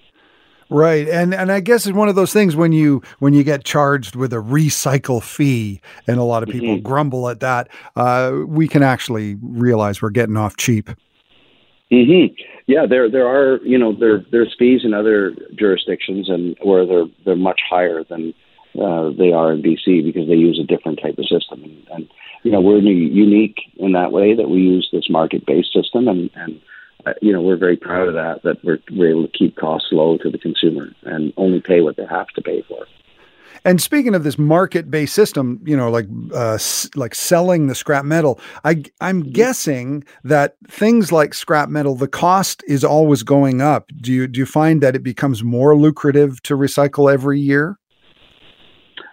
Right, 0.70 1.08
and 1.08 1.34
and 1.34 1.52
I 1.52 1.60
guess 1.60 1.86
it's 1.86 1.96
one 1.96 2.10
of 2.10 2.16
those 2.16 2.34
things 2.34 2.56
when 2.56 2.72
you 2.72 3.04
when 3.20 3.36
you 3.36 3.44
get 3.44 3.64
charged 3.64 4.16
with 4.16 4.34
a 4.34 4.38
recycle 4.38 5.22
fee, 5.22 5.80
and 6.08 6.18
a 6.18 6.24
lot 6.24 6.42
of 6.42 6.50
people 6.50 6.70
mm-hmm. 6.70 6.84
grumble 6.84 7.30
at 7.30 7.40
that. 7.42 7.70
Uh, 7.96 8.40
we 8.48 8.68
can 8.68 8.82
actually 8.82 9.38
realize 9.44 10.02
we're 10.02 10.10
getting 10.10 10.38
off 10.38 10.58
cheap. 10.58 10.90
Mm-hmm. 11.92 12.34
Yeah, 12.66 12.88
there 12.90 13.12
there 13.12 13.28
are 13.28 13.60
you 13.64 13.78
know 13.78 13.94
there 13.94 14.26
there's 14.32 14.56
fees 14.58 14.82
in 14.84 14.96
other 14.96 15.36
jurisdictions 15.54 16.30
and 16.30 16.58
where 16.64 16.88
they're 16.88 17.06
they're 17.26 17.36
much 17.36 17.62
higher 17.70 18.04
than 18.04 18.34
uh, 18.82 19.12
they 19.12 19.32
are 19.32 19.52
in 19.52 19.62
BC 19.62 20.04
because 20.04 20.28
they 20.28 20.34
use 20.34 20.60
a 20.60 20.66
different 20.66 21.00
type 21.00 21.20
of 21.20 21.28
system 21.28 21.64
and, 21.64 21.88
and 21.92 22.10
you 22.45 22.51
know 22.51 22.62
we're 22.62 22.77
unique 22.77 23.58
in 23.77 23.93
that 23.93 24.12
way 24.12 24.36
that 24.36 24.49
we 24.49 24.60
use 24.60 24.88
this 24.93 25.10
market 25.10 25.45
based 25.45 25.73
system 25.73 26.08
and 26.08 26.29
and 26.36 26.62
uh, 27.08 27.13
you 27.21 27.34
know 27.34 27.41
we're 27.41 27.58
very 27.58 27.75
proud 27.75 28.08
of 28.08 28.13
that 28.13 28.43
that 28.43 28.63
we're, 28.63 28.79
we're 28.91 29.10
able 29.10 29.27
to 29.27 29.38
keep 29.38 29.55
costs 29.55 29.89
low 29.91 30.17
to 30.19 30.29
the 30.29 30.38
consumer 30.38 30.89
and 31.03 31.34
only 31.38 31.60
pay 31.60 31.81
what 31.81 31.97
they 31.97 32.05
have 32.05 32.27
to 32.27 32.41
pay 32.41 32.62
for. 32.67 32.86
And 33.63 33.81
speaking 33.81 34.13
of 34.13 34.23
this 34.23 34.38
market-based 34.38 35.13
system, 35.13 35.60
you 35.65 35.75
know, 35.75 35.89
like 35.89 36.05
uh, 36.36 36.60
like 36.95 37.15
selling 37.15 37.65
the 37.65 37.73
scrap 37.73 38.05
metal, 38.05 38.39
I 38.63 38.84
I'm 39.01 39.23
guessing 39.31 40.03
that 40.23 40.55
things 40.67 41.12
like 41.12 41.34
scrap 41.34 41.69
metal, 41.69 41.95
the 41.95 42.08
cost 42.08 42.63
is 42.67 42.84
always 42.84 43.23
going 43.23 43.62
up. 43.62 43.89
Do 44.01 44.13
you 44.13 44.27
do 44.27 44.39
you 44.39 44.45
find 44.45 44.84
that 44.84 44.95
it 44.95 45.01
becomes 45.01 45.43
more 45.43 45.75
lucrative 45.75 46.43
to 46.43 46.55
recycle 46.55 47.12
every 47.12 47.39
year? 47.39 47.79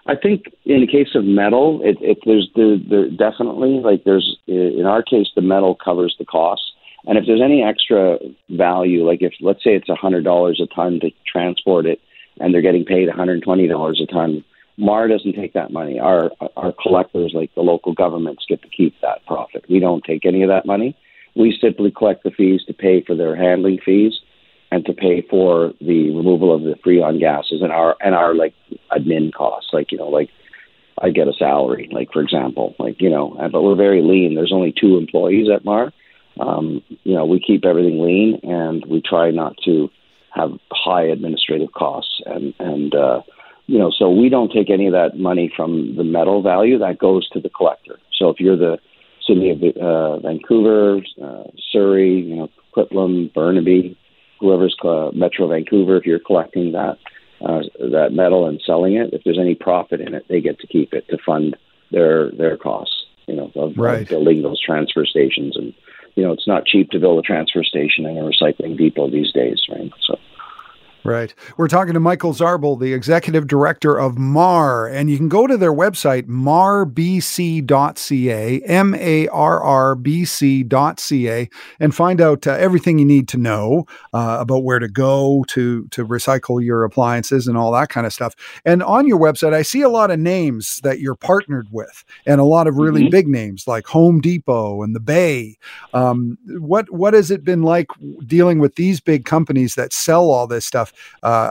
I 0.07 0.17
think 0.17 0.47
in 0.65 0.81
the 0.81 0.87
case 0.87 1.15
of 1.15 1.25
metal, 1.25 1.81
it, 1.83 1.97
it 2.01 2.19
there's 2.27 2.51
the, 2.57 2.83
the 2.89 3.17
definitely 3.17 3.81
like 3.81 4.05
there's 4.05 4.37
in 4.47 4.85
our 4.85 5.03
case 5.03 5.29
the 5.37 5.43
metal 5.43 5.77
covers 5.77 6.17
the 6.19 6.25
cost, 6.25 6.63
and 7.07 7.17
if 7.17 7.25
there's 7.27 7.41
any 7.43 7.63
extra 7.63 8.19
value, 8.51 9.07
like 9.07 9.23
if 9.23 9.33
let's 9.41 9.63
say 9.63 9.75
it's 9.75 9.89
a 9.89 9.95
hundred 9.95 10.25
dollars 10.25 10.61
a 10.61 10.67
ton 10.75 10.99
to 11.01 11.11
transport 11.31 11.87
it, 11.87 12.01
and 12.41 12.53
they're 12.53 12.63
getting 12.63 12.85
paid 12.85 13.09
$120 13.09 14.03
a 14.03 14.07
ton. 14.07 14.45
MARR 14.79 15.09
doesn't 15.09 15.35
take 15.35 15.53
that 15.53 15.71
money. 15.71 16.01
Our 16.01 16.33
our 16.57 16.73
collectors, 16.83 17.33
like 17.35 17.55
the 17.55 17.61
local 17.61 17.93
governments, 17.93 18.45
get 18.49 18.63
to 18.63 18.69
keep 18.69 19.01
that 19.03 19.25
profit. 19.27 19.67
We 19.69 19.79
don't 19.79 20.03
take 20.03 20.25
any 20.25 20.43
of 20.43 20.49
that 20.49 20.67
money. 20.67 20.97
We 21.37 21.57
simply 21.61 21.93
collect 21.93 22.25
the 22.25 22.31
fees 22.31 22.63
to 22.67 22.73
pay 22.73 23.03
for 23.03 23.15
their 23.15 23.37
handling 23.37 23.79
fees 23.85 24.15
and 24.73 24.87
to 24.87 24.95
pay 24.95 25.21
for 25.29 25.75
the 25.83 26.11
removal 26.17 26.55
of 26.55 26.63
the 26.63 26.75
freon 26.85 27.21
gases 27.21 27.61
and 27.61 27.71
our 27.71 27.95
and 28.01 28.15
our 28.15 28.35
like 28.35 28.55
admin 28.91 29.31
costs. 29.31 29.69
Like 29.71 29.93
you 29.93 29.99
know, 29.99 30.09
like 30.09 30.31
I 31.01 31.11
get 31.11 31.29
a 31.29 31.35
salary, 31.35 31.91
like 31.93 32.11
for 32.11 32.23
example, 32.23 32.75
like 32.79 32.97
you 32.99 33.11
know, 33.11 33.37
but 33.53 33.63
we're 33.63 33.77
very 33.77 34.01
lean. 34.01 34.35
There's 34.35 34.53
only 34.53 34.73
two 34.73 34.97
employees 34.97 35.49
at 35.55 35.67
MARR. 35.67 35.93
Um, 36.41 36.83
you 37.05 37.15
know, 37.15 37.27
we 37.27 37.39
keep 37.39 37.67
everything 37.67 38.03
lean 38.03 38.41
and 38.43 38.83
we 38.87 39.03
try 39.03 39.31
not 39.31 39.57
to 39.67 39.91
have 40.35 40.53
high 40.73 41.05
administrative 41.05 41.73
costs 41.73 42.23
and 42.25 42.55
and 42.59 42.95
uh, 42.95 43.21
you 43.67 43.79
know 43.79 43.91
so 43.91 44.11
we 44.11 44.31
don't 44.31 44.51
take 44.51 44.71
any 44.71 44.87
of 44.87 44.95
that 44.95 45.19
money 45.19 45.53
from 45.55 45.97
the 45.97 46.05
metal 46.05 46.41
value 46.41 46.79
that 46.79 46.99
goes 46.99 47.29
to 47.29 47.41
the 47.41 47.51
collector. 47.51 47.99
So 48.19 48.31
if 48.31 48.41
you're 48.41 48.57
the 48.57 48.79
city 49.29 49.51
of 49.51 49.63
uh, 49.77 50.19
Vancouver, 50.21 51.03
uh, 51.23 51.45
Surrey, 51.71 52.23
you 52.23 52.37
know 52.37 52.49
Coquitlam, 52.75 53.35
Burnaby, 53.35 53.99
whoever's 54.43 54.77
uh, 54.85 55.11
Metro 55.15 55.49
Vancouver, 55.49 55.97
if 55.97 56.05
you're 56.05 56.19
collecting 56.19 56.73
that 56.73 56.99
uh, 57.41 57.63
that 57.79 58.11
metal 58.13 58.47
and 58.47 58.61
selling 58.65 58.95
it, 58.95 59.15
if 59.15 59.23
there's 59.25 59.39
any 59.39 59.55
profit 59.55 60.01
in 60.01 60.15
it, 60.15 60.27
they 60.29 60.41
get 60.41 60.61
to 60.61 60.67
keep 60.67 60.93
it 60.93 61.09
to 61.09 61.17
fund 61.25 61.57
their 61.91 62.31
their 62.33 62.59
costs. 62.59 63.07
You 63.27 63.37
know, 63.37 63.53
of, 63.55 63.79
right. 63.79 64.03
of 64.03 64.09
building 64.09 64.43
those 64.43 64.61
transfer 64.61 65.07
stations 65.07 65.57
and 65.57 65.73
you 66.15 66.25
know, 66.25 66.33
it's 66.33 66.47
not 66.47 66.67
cheap 66.67 66.91
to 66.91 66.99
build 66.99 67.19
a 67.19 67.23
transfer 67.23 67.65
station 67.65 68.05
and 68.05 68.19
a 68.19 68.23
recycling 68.23 68.77
depot 68.77 69.11
these 69.11 69.33
days, 69.33 69.63
right? 69.71 69.91
So. 70.07 70.19
Right. 71.05 71.35
We're 71.57 71.67
talking 71.67 71.95
to 71.95 72.01
Michael 72.01 72.33
Zarbel, 72.33 72.79
the 72.79 72.93
executive 72.93 73.49
director 73.49 73.99
of 73.99 74.19
MARR, 74.19 74.87
and 74.87 75.11
you 75.11 75.17
can 75.17 75.29
go 75.29 75.49
to 75.49 75.57
their 75.57 75.73
website, 75.73 76.29
marrbc.ca, 76.29 77.63
M 78.61 78.95
A 78.95 79.27
R 79.29 79.61
R 79.63 79.95
B 79.97 80.25
C.ca, 80.25 81.51
and 81.81 81.95
find 81.95 82.21
out 82.21 82.47
uh, 82.47 82.53
everything 82.53 83.01
you 83.01 83.05
need 83.05 83.27
to 83.29 83.37
know 83.37 83.87
uh, 84.13 84.37
about 84.41 84.63
where 84.63 84.79
to 84.79 84.89
go 84.89 85.45
to, 85.49 85.89
to 85.89 86.07
recycle 86.07 86.65
your 86.65 86.85
appliances 86.85 87.49
and 87.49 87.59
all 87.59 87.73
that 87.73 87.89
kind 87.89 88.07
of 88.07 88.13
stuff. 88.13 88.37
And 88.65 88.81
on 88.83 89.09
your 89.09 89.19
website, 89.19 89.55
I 89.55 89.63
see 89.63 89.83
a 89.83 89.89
lot 89.89 90.13
of 90.13 90.21
names 90.21 90.79
that 90.85 91.01
you're 91.01 91.17
partnered 91.17 91.67
with, 91.73 92.05
and 92.27 92.41
a 92.41 92.45
lot 92.45 92.69
of 92.69 92.77
really 92.77 93.03
mm-hmm. 93.03 93.11
big 93.11 93.27
names 93.27 93.67
like 93.67 93.87
Home 93.87 94.21
Depot 94.21 94.83
and 94.83 94.95
the 94.95 95.01
Bay. 95.01 95.57
Um, 95.95 96.39
what, 96.47 96.89
what 96.91 97.15
has 97.15 97.33
it 97.33 97.43
been 97.43 97.63
like 97.63 97.89
dealing 98.25 98.61
with 98.61 98.77
these 98.77 99.01
big 99.01 99.25
companies 99.25 99.75
that 99.75 99.93
sell 99.93 100.31
all 100.31 100.47
this 100.47 100.65
stuff? 100.65 100.92
Uh, 101.23 101.51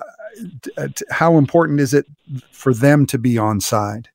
how 1.09 1.37
important 1.37 1.79
is 1.79 1.93
it 1.93 2.05
for 2.51 2.73
them 2.73 3.05
to 3.07 3.17
be 3.17 3.37
on 3.37 3.59
side? 3.59 4.09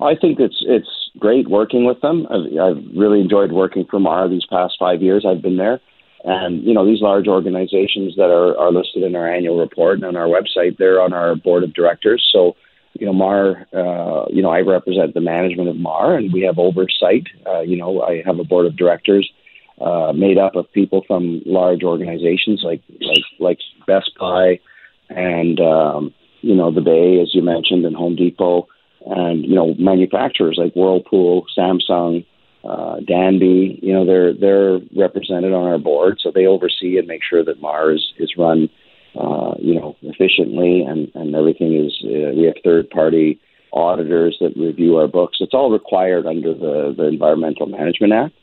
I 0.00 0.14
think 0.14 0.38
it's 0.38 0.62
it's 0.66 1.10
great 1.18 1.48
working 1.48 1.84
with 1.84 2.00
them. 2.00 2.26
I've, 2.30 2.58
I've 2.58 2.84
really 2.96 3.20
enjoyed 3.20 3.52
working 3.52 3.84
for 3.84 3.98
MARR 3.98 4.28
these 4.28 4.46
past 4.46 4.76
five 4.78 5.02
years. 5.02 5.24
I've 5.26 5.42
been 5.42 5.56
there, 5.56 5.80
and 6.24 6.62
you 6.62 6.72
know 6.72 6.86
these 6.86 7.00
large 7.00 7.26
organizations 7.26 8.14
that 8.16 8.30
are, 8.30 8.56
are 8.58 8.70
listed 8.70 9.02
in 9.02 9.16
our 9.16 9.28
annual 9.28 9.58
report 9.58 9.96
and 9.96 10.04
on 10.04 10.16
our 10.16 10.26
website, 10.26 10.78
they're 10.78 11.00
on 11.00 11.12
our 11.12 11.34
board 11.34 11.64
of 11.64 11.74
directors. 11.74 12.26
So 12.32 12.54
you 12.94 13.06
know 13.06 13.12
MARR, 13.12 13.66
uh, 13.72 14.26
you 14.30 14.42
know 14.42 14.50
I 14.50 14.60
represent 14.60 15.14
the 15.14 15.20
management 15.20 15.68
of 15.68 15.76
MARR, 15.76 16.16
and 16.16 16.32
we 16.32 16.42
have 16.42 16.58
oversight. 16.58 17.26
Uh, 17.44 17.60
you 17.60 17.76
know 17.76 18.02
I 18.02 18.22
have 18.24 18.38
a 18.38 18.44
board 18.44 18.66
of 18.66 18.76
directors 18.76 19.28
uh, 19.80 20.12
made 20.12 20.38
up 20.38 20.56
of 20.56 20.70
people 20.72 21.04
from 21.06 21.42
large 21.46 21.82
organizations 21.82 22.62
like 22.64 22.82
like 23.00 23.24
like 23.38 23.58
Best 23.86 24.10
Buy 24.18 24.58
and 25.08 25.60
um, 25.60 26.14
you 26.40 26.54
know 26.54 26.70
the 26.70 26.80
Bay, 26.80 27.20
as 27.20 27.34
you 27.34 27.42
mentioned, 27.42 27.84
and 27.84 27.96
Home 27.96 28.16
Depot, 28.16 28.68
and 29.06 29.44
you 29.44 29.54
know 29.54 29.74
manufacturers 29.78 30.58
like 30.58 30.74
Whirlpool, 30.74 31.46
Samsung, 31.56 32.24
uh, 32.64 33.00
Danby. 33.06 33.78
You 33.82 33.92
know 33.92 34.06
they're 34.06 34.34
they're 34.34 34.78
represented 34.96 35.52
on 35.52 35.66
our 35.66 35.78
board, 35.78 36.18
so 36.20 36.30
they 36.30 36.46
oversee 36.46 36.98
and 36.98 37.06
make 37.06 37.22
sure 37.28 37.44
that 37.44 37.60
Mars 37.60 38.12
is 38.18 38.34
run, 38.36 38.68
uh, 39.18 39.54
you 39.58 39.74
know, 39.74 39.96
efficiently, 40.02 40.82
and 40.82 41.10
and 41.14 41.34
everything 41.34 41.74
is. 41.74 41.96
Uh, 42.04 42.34
we 42.34 42.44
have 42.44 42.56
third 42.64 42.90
party 42.90 43.40
auditors 43.72 44.36
that 44.40 44.56
review 44.56 44.96
our 44.96 45.08
books. 45.08 45.38
It's 45.40 45.52
all 45.52 45.70
required 45.70 46.26
under 46.26 46.54
the, 46.54 46.94
the 46.96 47.06
Environmental 47.06 47.66
Management 47.66 48.14
Act. 48.14 48.34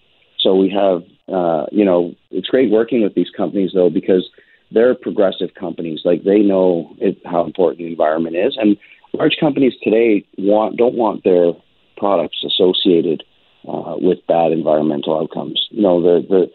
So 0.46 0.54
we 0.54 0.70
have, 0.70 1.02
uh, 1.28 1.66
you 1.72 1.84
know, 1.84 2.14
it's 2.30 2.48
great 2.48 2.70
working 2.70 3.02
with 3.02 3.16
these 3.16 3.32
companies 3.36 3.72
though 3.74 3.90
because 3.90 4.30
they're 4.72 4.94
progressive 4.94 5.56
companies. 5.60 6.02
Like 6.06 6.24
they 6.24 6.40
know 6.40 6.96
it, 7.00 7.18
how 7.26 7.44
important 7.44 7.80
the 7.80 7.88
environment 7.88 8.36
is, 8.36 8.56
and 8.56 8.78
large 9.14 9.38
companies 9.40 9.74
today 9.84 10.24
want 10.38 10.78
don't 10.78 10.94
want 10.94 11.24
their 11.24 11.54
products 11.98 12.44
associated 12.46 13.24
uh, 13.68 13.96
with 13.98 14.20
bad 14.28 14.52
environmental 14.52 15.20
outcomes. 15.20 15.66
You 15.72 15.82
know, 15.82 16.00
the 16.00 16.26
the 16.30 16.52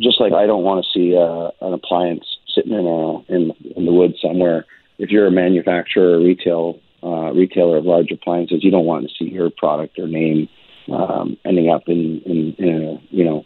just 0.00 0.22
like 0.22 0.32
I 0.32 0.46
don't 0.46 0.64
want 0.64 0.82
to 0.82 0.90
see 0.98 1.14
uh, 1.14 1.50
an 1.66 1.74
appliance 1.74 2.24
sitting 2.54 2.72
in 2.72 2.86
a 2.86 3.18
in 3.30 3.52
in 3.76 3.84
the 3.84 3.92
woods 3.92 4.14
somewhere. 4.22 4.64
If 4.96 5.10
you're 5.10 5.26
a 5.26 5.30
manufacturer 5.30 6.14
or 6.14 6.20
retail 6.20 6.80
uh, 7.02 7.32
retailer 7.34 7.76
of 7.76 7.84
large 7.84 8.10
appliances, 8.10 8.64
you 8.64 8.70
don't 8.70 8.86
want 8.86 9.06
to 9.06 9.14
see 9.18 9.30
your 9.30 9.50
product 9.50 9.98
or 9.98 10.08
name 10.08 10.48
um, 10.92 11.36
ending 11.44 11.70
up 11.70 11.82
in, 11.86 12.20
in, 12.26 12.54
in 12.58 12.82
a, 12.84 13.14
you 13.14 13.24
know 13.24 13.44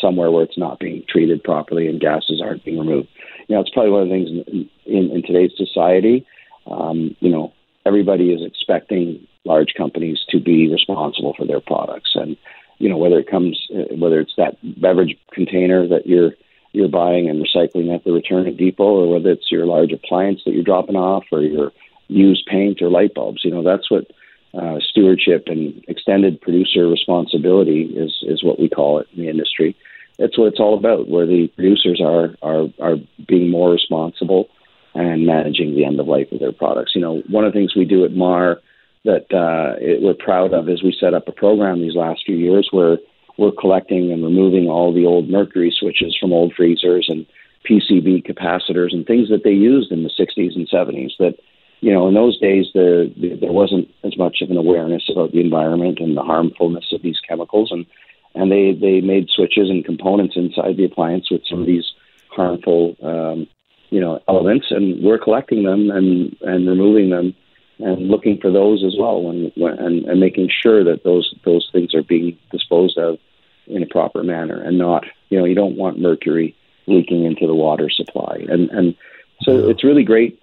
somewhere 0.00 0.30
where 0.30 0.44
it's 0.44 0.58
not 0.58 0.78
being 0.78 1.04
treated 1.08 1.42
properly 1.42 1.88
and 1.88 2.00
gases 2.00 2.40
aren't 2.42 2.64
being 2.64 2.78
removed. 2.78 3.08
You 3.48 3.56
know, 3.56 3.60
it's 3.60 3.70
probably 3.70 3.90
one 3.90 4.02
of 4.02 4.08
the 4.08 4.14
things 4.14 4.30
in, 4.30 4.70
in, 4.86 5.10
in 5.10 5.22
today's 5.22 5.50
society. 5.56 6.26
Um, 6.66 7.16
you 7.20 7.28
know, 7.28 7.52
everybody 7.84 8.32
is 8.32 8.40
expecting 8.44 9.26
large 9.44 9.74
companies 9.76 10.18
to 10.30 10.40
be 10.40 10.70
responsible 10.70 11.34
for 11.36 11.46
their 11.46 11.60
products, 11.60 12.12
and 12.14 12.36
you 12.78 12.88
know 12.88 12.96
whether 12.96 13.18
it 13.18 13.30
comes 13.30 13.68
whether 13.96 14.20
it's 14.20 14.34
that 14.36 14.56
beverage 14.80 15.16
container 15.32 15.86
that 15.88 16.06
you're 16.06 16.32
you're 16.72 16.88
buying 16.88 17.28
and 17.28 17.44
recycling 17.44 17.94
at 17.94 18.04
the 18.04 18.12
return 18.12 18.46
at 18.46 18.56
depot, 18.56 18.84
or 18.84 19.12
whether 19.12 19.30
it's 19.30 19.50
your 19.50 19.66
large 19.66 19.92
appliance 19.92 20.42
that 20.44 20.52
you're 20.52 20.62
dropping 20.62 20.96
off, 20.96 21.24
or 21.32 21.42
your 21.42 21.72
used 22.08 22.46
paint 22.46 22.82
or 22.82 22.90
light 22.90 23.14
bulbs. 23.14 23.44
You 23.44 23.50
know, 23.50 23.62
that's 23.62 23.90
what 23.90 24.06
uh, 24.54 24.78
stewardship 24.80 25.44
and 25.46 25.84
extended 25.86 26.40
producer 26.40 26.88
responsibility 26.88 27.82
is 27.82 28.12
is 28.22 28.42
what 28.42 28.58
we 28.58 28.68
call 28.68 28.98
it 28.98 29.06
in 29.14 29.22
the 29.22 29.30
industry. 29.30 29.76
That's 30.18 30.36
what 30.36 30.48
it's 30.48 30.60
all 30.60 30.76
about. 30.76 31.08
Where 31.08 31.26
the 31.26 31.48
producers 31.54 32.00
are 32.04 32.34
are 32.42 32.66
are 32.80 32.96
being 33.26 33.50
more 33.50 33.70
responsible 33.70 34.48
and 34.94 35.24
managing 35.24 35.74
the 35.74 35.84
end 35.84 36.00
of 36.00 36.08
life 36.08 36.32
of 36.32 36.40
their 36.40 36.52
products. 36.52 36.92
You 36.94 37.00
know, 37.00 37.22
one 37.28 37.44
of 37.44 37.52
the 37.52 37.58
things 37.58 37.76
we 37.76 37.84
do 37.84 38.04
at 38.04 38.12
MARR 38.12 38.60
that 39.04 39.32
uh, 39.32 39.78
it, 39.80 40.02
we're 40.02 40.14
proud 40.14 40.52
of 40.52 40.68
is 40.68 40.82
we 40.82 40.96
set 40.98 41.14
up 41.14 41.28
a 41.28 41.32
program 41.32 41.80
these 41.80 41.94
last 41.94 42.22
few 42.26 42.36
years 42.36 42.68
where 42.72 42.98
we're 43.38 43.52
collecting 43.52 44.10
and 44.10 44.22
removing 44.24 44.68
all 44.68 44.92
the 44.92 45.06
old 45.06 45.30
mercury 45.30 45.72
switches 45.74 46.16
from 46.20 46.32
old 46.32 46.52
freezers 46.54 47.06
and 47.08 47.24
PCB 47.68 48.26
capacitors 48.26 48.92
and 48.92 49.06
things 49.06 49.28
that 49.28 49.44
they 49.44 49.52
used 49.52 49.92
in 49.92 50.02
the 50.02 50.10
60s 50.10 50.56
and 50.56 50.68
70s 50.68 51.12
that 51.18 51.38
you 51.80 51.92
know, 51.92 52.08
in 52.08 52.14
those 52.14 52.38
days, 52.38 52.66
the, 52.74 53.12
the, 53.16 53.36
there 53.40 53.52
wasn't 53.52 53.88
as 54.10 54.18
much 54.18 54.38
of 54.42 54.50
an 54.50 54.56
awareness 54.56 55.08
about 55.10 55.32
the 55.32 55.40
environment 55.40 55.98
and 56.00 56.16
the 56.16 56.22
harmfulness 56.22 56.92
of 56.92 57.02
these 57.02 57.20
chemicals, 57.26 57.70
and 57.70 57.86
and 58.34 58.50
they 58.50 58.72
they 58.72 59.00
made 59.00 59.28
switches 59.28 59.70
and 59.70 59.84
components 59.84 60.36
inside 60.36 60.76
the 60.76 60.84
appliance 60.84 61.30
with 61.30 61.42
some 61.48 61.60
of 61.60 61.66
these 61.66 61.90
harmful, 62.30 62.96
um, 63.02 63.46
you 63.90 64.00
know, 64.00 64.20
elements, 64.28 64.66
and 64.70 65.02
we're 65.02 65.18
collecting 65.18 65.64
them 65.64 65.90
and 65.90 66.36
and 66.42 66.68
removing 66.68 67.10
them 67.10 67.34
and 67.78 68.08
looking 68.08 68.38
for 68.38 68.50
those 68.50 68.84
as 68.84 68.94
well, 68.98 69.22
when, 69.22 69.50
when 69.56 69.78
and, 69.78 70.04
and 70.04 70.20
making 70.20 70.48
sure 70.62 70.84
that 70.84 71.04
those 71.04 71.34
those 71.44 71.68
things 71.72 71.94
are 71.94 72.02
being 72.02 72.38
disposed 72.50 72.98
of 72.98 73.18
in 73.66 73.82
a 73.82 73.86
proper 73.86 74.22
manner, 74.22 74.60
and 74.60 74.78
not, 74.78 75.04
you 75.28 75.38
know, 75.38 75.44
you 75.44 75.54
don't 75.54 75.76
want 75.76 75.98
mercury 75.98 76.56
leaking 76.86 77.24
into 77.24 77.46
the 77.46 77.54
water 77.54 77.88
supply, 77.90 78.44
and 78.48 78.70
and 78.70 78.94
so 79.42 79.68
it's 79.68 79.84
really 79.84 80.04
great 80.04 80.39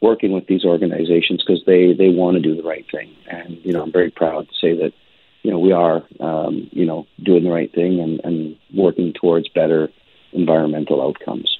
working 0.00 0.32
with 0.32 0.46
these 0.46 0.64
organizations 0.64 1.42
because 1.44 1.62
they 1.66 1.92
they 1.92 2.08
want 2.08 2.36
to 2.36 2.40
do 2.40 2.56
the 2.56 2.66
right 2.66 2.86
thing, 2.90 3.14
and 3.30 3.58
you 3.64 3.72
know 3.72 3.82
I'm 3.82 3.92
very 3.92 4.10
proud 4.10 4.48
to 4.48 4.54
say 4.60 4.76
that 4.76 4.92
you 5.42 5.50
know 5.50 5.58
we 5.58 5.72
are 5.72 6.02
um, 6.20 6.68
you 6.72 6.86
know 6.86 7.06
doing 7.22 7.44
the 7.44 7.50
right 7.50 7.72
thing 7.72 8.00
and, 8.00 8.20
and 8.24 8.56
working 8.74 9.12
towards 9.12 9.48
better 9.48 9.88
environmental 10.32 11.02
outcomes. 11.02 11.58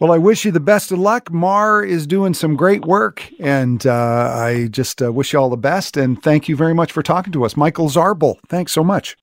Well, 0.00 0.12
I 0.12 0.18
wish 0.18 0.44
you 0.44 0.50
the 0.50 0.60
best 0.60 0.90
of 0.90 0.98
luck. 0.98 1.30
MARR 1.30 1.84
is 1.84 2.06
doing 2.06 2.34
some 2.34 2.56
great 2.56 2.84
work, 2.84 3.30
and 3.38 3.86
uh, 3.86 3.92
I 4.34 4.68
just 4.70 5.00
uh, 5.00 5.12
wish 5.12 5.32
you 5.32 5.38
all 5.38 5.50
the 5.50 5.56
best. 5.56 5.96
And 5.96 6.20
thank 6.20 6.48
you 6.48 6.56
very 6.56 6.74
much 6.74 6.90
for 6.90 7.02
talking 7.02 7.32
to 7.32 7.44
us, 7.44 7.56
Michael 7.56 7.88
Zarbel. 7.88 8.36
Thanks 8.48 8.72
so 8.72 8.82
much. 8.82 9.16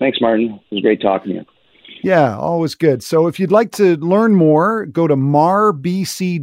Thanks, 0.00 0.20
Martin. 0.20 0.60
It 0.70 0.74
was 0.74 0.82
great 0.82 1.00
talking 1.00 1.32
to 1.32 1.38
you. 1.38 1.44
Yeah, 2.04 2.36
always 2.36 2.74
good. 2.74 3.02
So 3.02 3.26
if 3.28 3.40
you'd 3.40 3.50
like 3.50 3.72
to 3.72 3.96
learn 3.96 4.34
more, 4.34 4.84
go 4.84 5.06
to 5.08 5.16
marrbc.ca. 5.16 6.42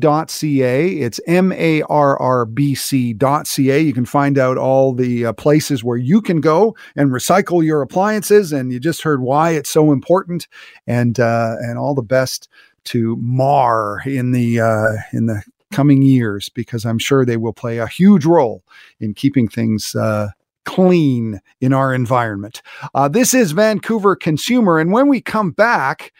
It's 0.89 1.19
M 1.27 1.51
A 1.51 1.83
R 1.83 2.19
R 2.19 2.45
B 2.45 2.73
C.ca. 2.73 3.79
You 3.79 3.93
can 3.93 4.05
find 4.05 4.39
out 4.39 4.57
all 4.57 4.91
the 4.91 5.27
uh, 5.27 5.33
places 5.33 5.83
where 5.83 5.97
you 5.97 6.19
can 6.19 6.41
go 6.41 6.75
and 6.95 7.11
recycle 7.11 7.63
your 7.63 7.83
appliances. 7.83 8.51
And 8.51 8.73
you 8.73 8.79
just 8.79 9.03
heard 9.03 9.21
why 9.21 9.51
it's 9.51 9.69
so 9.69 9.91
important. 9.91 10.47
And 10.87 11.19
uh, 11.19 11.57
and 11.59 11.77
all 11.77 11.93
the 11.93 12.01
best 12.01 12.49
to 12.85 13.15
MARR 13.17 14.01
in 14.07 14.31
the 14.31 14.61
uh, 14.61 14.93
in 15.13 15.27
the 15.27 15.43
coming 15.71 16.01
years 16.01 16.49
because 16.49 16.85
I'm 16.85 16.97
sure 16.97 17.23
they 17.23 17.37
will 17.37 17.53
play 17.53 17.77
a 17.77 17.85
huge 17.85 18.25
role 18.25 18.63
in 18.99 19.13
keeping 19.13 19.47
things 19.47 19.93
uh, 19.93 20.29
clean 20.65 21.39
in 21.59 21.73
our 21.73 21.93
environment. 21.93 22.61
Uh, 22.93 23.07
this 23.07 23.33
is 23.33 23.51
Vancouver 23.51 24.15
Consumer. 24.15 24.79
And 24.79 24.91
when 24.91 25.07
we 25.07 25.21
come 25.21 25.51
back, 25.51 26.11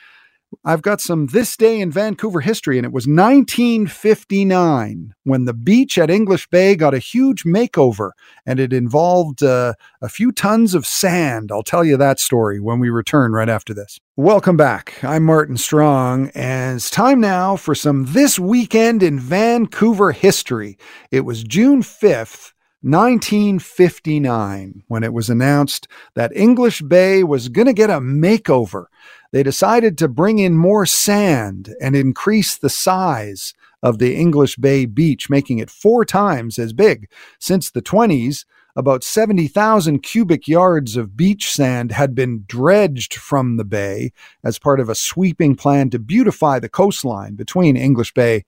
I've 0.65 0.81
got 0.81 1.01
some 1.01 1.27
this 1.27 1.55
day 1.55 1.79
in 1.79 1.91
Vancouver 1.91 2.41
history, 2.41 2.77
and 2.77 2.85
it 2.85 2.91
was 2.91 3.07
1959 3.07 5.13
when 5.23 5.45
the 5.45 5.53
beach 5.53 5.97
at 5.97 6.09
English 6.09 6.47
Bay 6.47 6.75
got 6.75 6.93
a 6.93 6.99
huge 6.99 7.43
makeover, 7.43 8.11
and 8.45 8.59
it 8.59 8.73
involved 8.73 9.43
uh, 9.43 9.73
a 10.01 10.09
few 10.09 10.31
tons 10.31 10.75
of 10.75 10.85
sand. 10.85 11.51
I'll 11.51 11.63
tell 11.63 11.85
you 11.85 11.97
that 11.97 12.19
story 12.19 12.59
when 12.59 12.79
we 12.79 12.89
return 12.89 13.31
right 13.31 13.49
after 13.49 13.73
this. 13.73 13.99
Welcome 14.17 14.57
back. 14.57 15.01
I'm 15.03 15.23
Martin 15.23 15.57
Strong, 15.57 16.29
and 16.35 16.75
it's 16.75 16.91
time 16.91 17.21
now 17.21 17.55
for 17.55 17.73
some 17.73 18.05
this 18.07 18.37
weekend 18.37 19.01
in 19.01 19.19
Vancouver 19.19 20.11
history. 20.11 20.77
It 21.11 21.21
was 21.21 21.43
June 21.43 21.81
5th. 21.81 22.51
1959, 22.83 24.83
when 24.87 25.03
it 25.03 25.13
was 25.13 25.29
announced 25.29 25.87
that 26.15 26.35
English 26.35 26.81
Bay 26.81 27.23
was 27.23 27.47
going 27.47 27.67
to 27.67 27.73
get 27.73 27.91
a 27.91 27.99
makeover, 27.99 28.85
they 29.31 29.43
decided 29.43 29.97
to 29.97 30.07
bring 30.07 30.39
in 30.39 30.57
more 30.57 30.87
sand 30.87 31.75
and 31.79 31.95
increase 31.95 32.57
the 32.57 32.69
size 32.69 33.53
of 33.83 33.99
the 33.99 34.15
English 34.15 34.57
Bay 34.57 34.85
beach, 34.85 35.29
making 35.29 35.59
it 35.59 35.69
four 35.69 36.05
times 36.05 36.57
as 36.57 36.73
big. 36.73 37.07
Since 37.39 37.69
the 37.69 37.83
20s, 37.83 38.45
about 38.75 39.03
70,000 39.03 39.99
cubic 39.99 40.47
yards 40.47 40.95
of 40.95 41.17
beach 41.17 41.51
sand 41.51 41.91
had 41.91 42.15
been 42.15 42.45
dredged 42.47 43.13
from 43.13 43.57
the 43.57 43.65
bay 43.65 44.11
as 44.43 44.59
part 44.59 44.79
of 44.79 44.89
a 44.89 44.95
sweeping 44.95 45.55
plan 45.55 45.89
to 45.89 45.99
beautify 45.99 46.57
the 46.57 46.69
coastline 46.69 47.35
between 47.35 47.75
English 47.75 48.13
Bay 48.13 48.45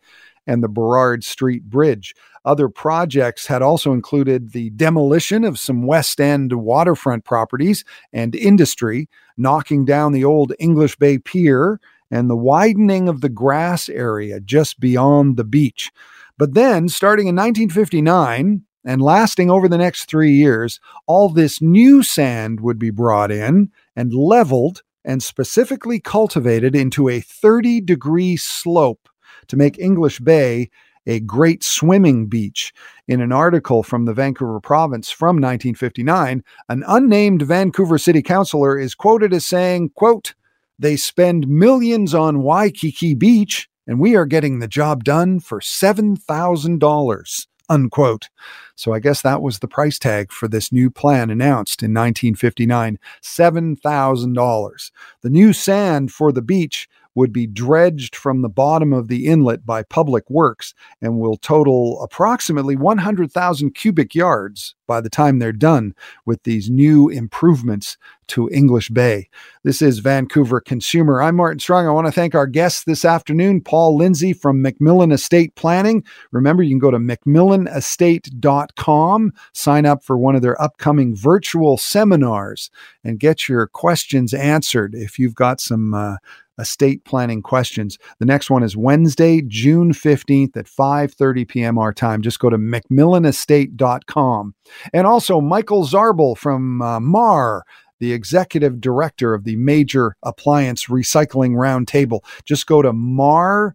and 0.47 0.63
the 0.63 0.69
Burrard 0.69 1.23
Street 1.23 1.69
Bridge. 1.69 2.15
Other 2.45 2.67
projects 2.67 3.47
had 3.47 3.61
also 3.61 3.93
included 3.93 4.51
the 4.51 4.69
demolition 4.71 5.43
of 5.43 5.59
some 5.59 5.83
West 5.83 6.19
End 6.19 6.51
waterfront 6.53 7.23
properties 7.23 7.85
and 8.11 8.35
industry, 8.35 9.09
knocking 9.37 9.85
down 9.85 10.11
the 10.11 10.25
old 10.25 10.53
English 10.59 10.97
Bay 10.97 11.17
Pier, 11.17 11.79
and 12.11 12.29
the 12.29 12.35
widening 12.35 13.07
of 13.07 13.21
the 13.21 13.29
grass 13.29 13.89
area 13.89 14.39
just 14.39 14.79
beyond 14.79 15.37
the 15.37 15.43
beach. 15.43 15.91
But 16.37 16.53
then, 16.53 16.89
starting 16.89 17.27
in 17.27 17.35
1959, 17.35 18.63
and 18.85 19.01
lasting 19.01 19.49
over 19.49 19.67
the 19.67 19.77
next 19.77 20.05
three 20.05 20.33
years, 20.33 20.79
all 21.07 21.29
this 21.29 21.61
new 21.61 22.03
sand 22.03 22.59
would 22.59 22.77
be 22.77 22.89
brought 22.89 23.31
in 23.31 23.71
and 23.95 24.13
leveled 24.13 24.83
and 25.05 25.21
specifically 25.21 25.99
cultivated 25.99 26.75
into 26.75 27.09
a 27.09 27.21
30 27.21 27.81
degree 27.81 28.35
slope 28.35 29.09
to 29.47 29.57
make 29.57 29.79
English 29.79 30.19
Bay 30.19 30.69
a 31.05 31.19
great 31.21 31.63
swimming 31.63 32.27
beach. 32.27 32.73
In 33.07 33.21
an 33.21 33.31
article 33.31 33.83
from 33.83 34.05
the 34.05 34.13
Vancouver 34.13 34.59
province 34.59 35.09
from 35.09 35.35
1959, 35.35 36.43
an 36.69 36.83
unnamed 36.87 37.41
Vancouver 37.41 37.97
city 37.97 38.21
councillor 38.21 38.77
is 38.79 38.95
quoted 38.95 39.33
as 39.33 39.45
saying, 39.45 39.89
quote, 39.95 40.33
they 40.79 40.95
spend 40.95 41.47
millions 41.47 42.13
on 42.13 42.41
Waikiki 42.41 43.13
Beach, 43.13 43.69
and 43.85 43.99
we 43.99 44.15
are 44.15 44.25
getting 44.25 44.59
the 44.59 44.67
job 44.67 45.03
done 45.03 45.39
for 45.39 45.59
$7,000 45.59 47.47
unquote. 47.69 48.29
So 48.75 48.93
I 48.93 48.99
guess 48.99 49.21
that 49.21 49.41
was 49.41 49.59
the 49.59 49.67
price 49.67 49.97
tag 49.97 50.31
for 50.31 50.47
this 50.47 50.71
new 50.71 50.89
plan 50.89 51.29
announced 51.29 51.81
in 51.83 51.91
1959 51.93 52.99
$7,000. 53.21 54.91
The 55.21 55.29
new 55.29 55.53
sand 55.53 56.11
for 56.11 56.31
the 56.31 56.41
beach 56.41 56.87
would 57.15 57.31
be 57.31 57.47
dredged 57.47 58.15
from 58.15 58.41
the 58.41 58.49
bottom 58.49 58.93
of 58.93 59.07
the 59.07 59.27
inlet 59.27 59.65
by 59.65 59.83
public 59.83 60.29
works 60.29 60.73
and 61.01 61.19
will 61.19 61.37
total 61.37 62.01
approximately 62.03 62.75
100,000 62.75 63.71
cubic 63.71 64.15
yards 64.15 64.75
by 64.87 65.01
the 65.01 65.09
time 65.09 65.39
they're 65.39 65.51
done 65.51 65.93
with 66.25 66.43
these 66.43 66.69
new 66.69 67.09
improvements 67.09 67.97
to 68.27 68.49
English 68.51 68.89
Bay. 68.89 69.27
This 69.63 69.81
is 69.81 69.97
Vancouver 69.99 70.59
Consumer. 70.59 71.21
I'm 71.21 71.35
Martin 71.35 71.59
Strong. 71.59 71.87
I 71.87 71.91
want 71.91 72.07
to 72.07 72.11
thank 72.11 72.35
our 72.35 72.47
guests 72.47 72.83
this 72.83 73.05
afternoon, 73.05 73.61
Paul 73.61 73.95
Lindsay 73.97 74.33
from 74.33 74.61
McMillan 74.63 75.13
Estate 75.13 75.55
Planning. 75.55 76.03
Remember, 76.31 76.63
you 76.63 76.71
can 76.71 76.79
go 76.79 76.91
to 76.91 76.99
macmillanestate.com, 76.99 79.33
sign 79.53 79.85
up 79.85 80.03
for 80.03 80.17
one 80.17 80.35
of 80.35 80.41
their 80.41 80.61
upcoming 80.61 81.15
virtual 81.15 81.77
seminars, 81.77 82.69
and 83.03 83.19
get 83.19 83.47
your 83.47 83.67
questions 83.67 84.33
answered 84.33 84.95
if 84.95 85.19
you've 85.19 85.35
got 85.35 85.61
some. 85.61 85.93
Uh, 85.93 86.17
estate 86.59 87.03
planning 87.05 87.41
questions. 87.41 87.97
The 88.19 88.25
next 88.25 88.49
one 88.49 88.63
is 88.63 88.77
Wednesday, 88.77 89.41
June 89.41 89.93
15th 89.93 90.57
at 90.57 90.65
5:30 90.65 91.47
p.m. 91.47 91.77
our 91.77 91.93
time. 91.93 92.21
Just 92.21 92.39
go 92.39 92.49
to 92.49 92.57
macmillanestate.com. 92.57 94.55
And 94.93 95.07
also 95.07 95.41
Michael 95.41 95.85
Zarbel 95.85 96.37
from 96.37 96.81
uh, 96.81 96.99
MARR 96.99 97.63
the 98.03 98.11
executive 98.11 98.81
director 98.81 99.33
of 99.33 99.45
the 99.45 99.55
Major 99.55 100.17
Appliance 100.23 100.87
Recycling 100.87 101.51
Roundtable. 101.51 102.19
Just 102.43 102.67
go 102.67 102.81
to 102.81 102.91
marrbc.ca 102.91 103.71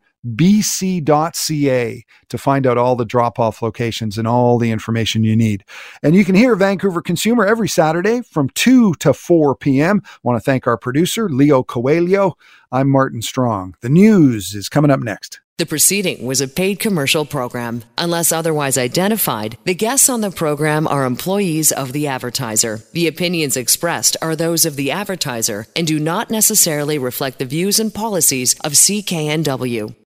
to 2.29 2.39
find 2.39 2.67
out 2.67 2.77
all 2.77 2.95
the 2.95 3.07
drop 3.07 3.39
off 3.39 3.63
locations 3.63 4.19
and 4.19 4.29
all 4.29 4.59
the 4.59 4.71
information 4.71 5.25
you 5.25 5.35
need. 5.35 5.65
And 6.03 6.15
you 6.15 6.27
can 6.27 6.35
hear 6.35 6.55
Vancouver 6.57 7.01
Consumer 7.01 7.47
every 7.47 7.69
Saturday 7.69 8.21
from 8.21 8.51
2 8.51 8.97
to 8.97 9.15
4 9.15 9.57
p.m. 9.57 10.03
I 10.05 10.09
want 10.23 10.37
to 10.37 10.45
thank 10.45 10.67
our 10.67 10.77
producer, 10.77 11.31
Leo 11.31 11.63
Coelho. 11.63 12.37
I'm 12.71 12.91
Martin 12.91 13.23
Strong. 13.23 13.77
The 13.81 13.89
news 13.89 14.55
is 14.55 14.69
coming 14.69 14.91
up 14.91 15.01
next. 15.01 15.41
The 15.57 15.65
proceeding 15.65 16.27
was 16.27 16.43
a 16.43 16.47
paid 16.47 16.79
commercial 16.79 17.25
program. 17.25 17.83
Unless 17.97 18.31
otherwise 18.31 18.77
identified, 18.77 19.57
the 19.65 19.75
guests 19.75 20.11
on 20.11 20.21
the 20.21 20.31
program 20.31 20.87
are 20.87 21.07
employees 21.07 21.73
of 21.73 21.93
the 21.93 22.07
advertiser. 22.07 22.81
The 22.93 23.07
opinions 23.07 23.57
expressed 23.57 24.19
are 24.21 24.37
those 24.37 24.67
of 24.67 24.77
the 24.77 24.91
advertiser 24.91 25.67
and 25.75 25.87
do 25.87 25.99
not 25.99 26.31
necessarily 26.31 26.99
reflect 26.99 27.39
the 27.39 27.47
views 27.47 27.81
and 27.81 27.93
policies 27.93 28.55
of 28.63 28.73
CKNW. 28.73 29.95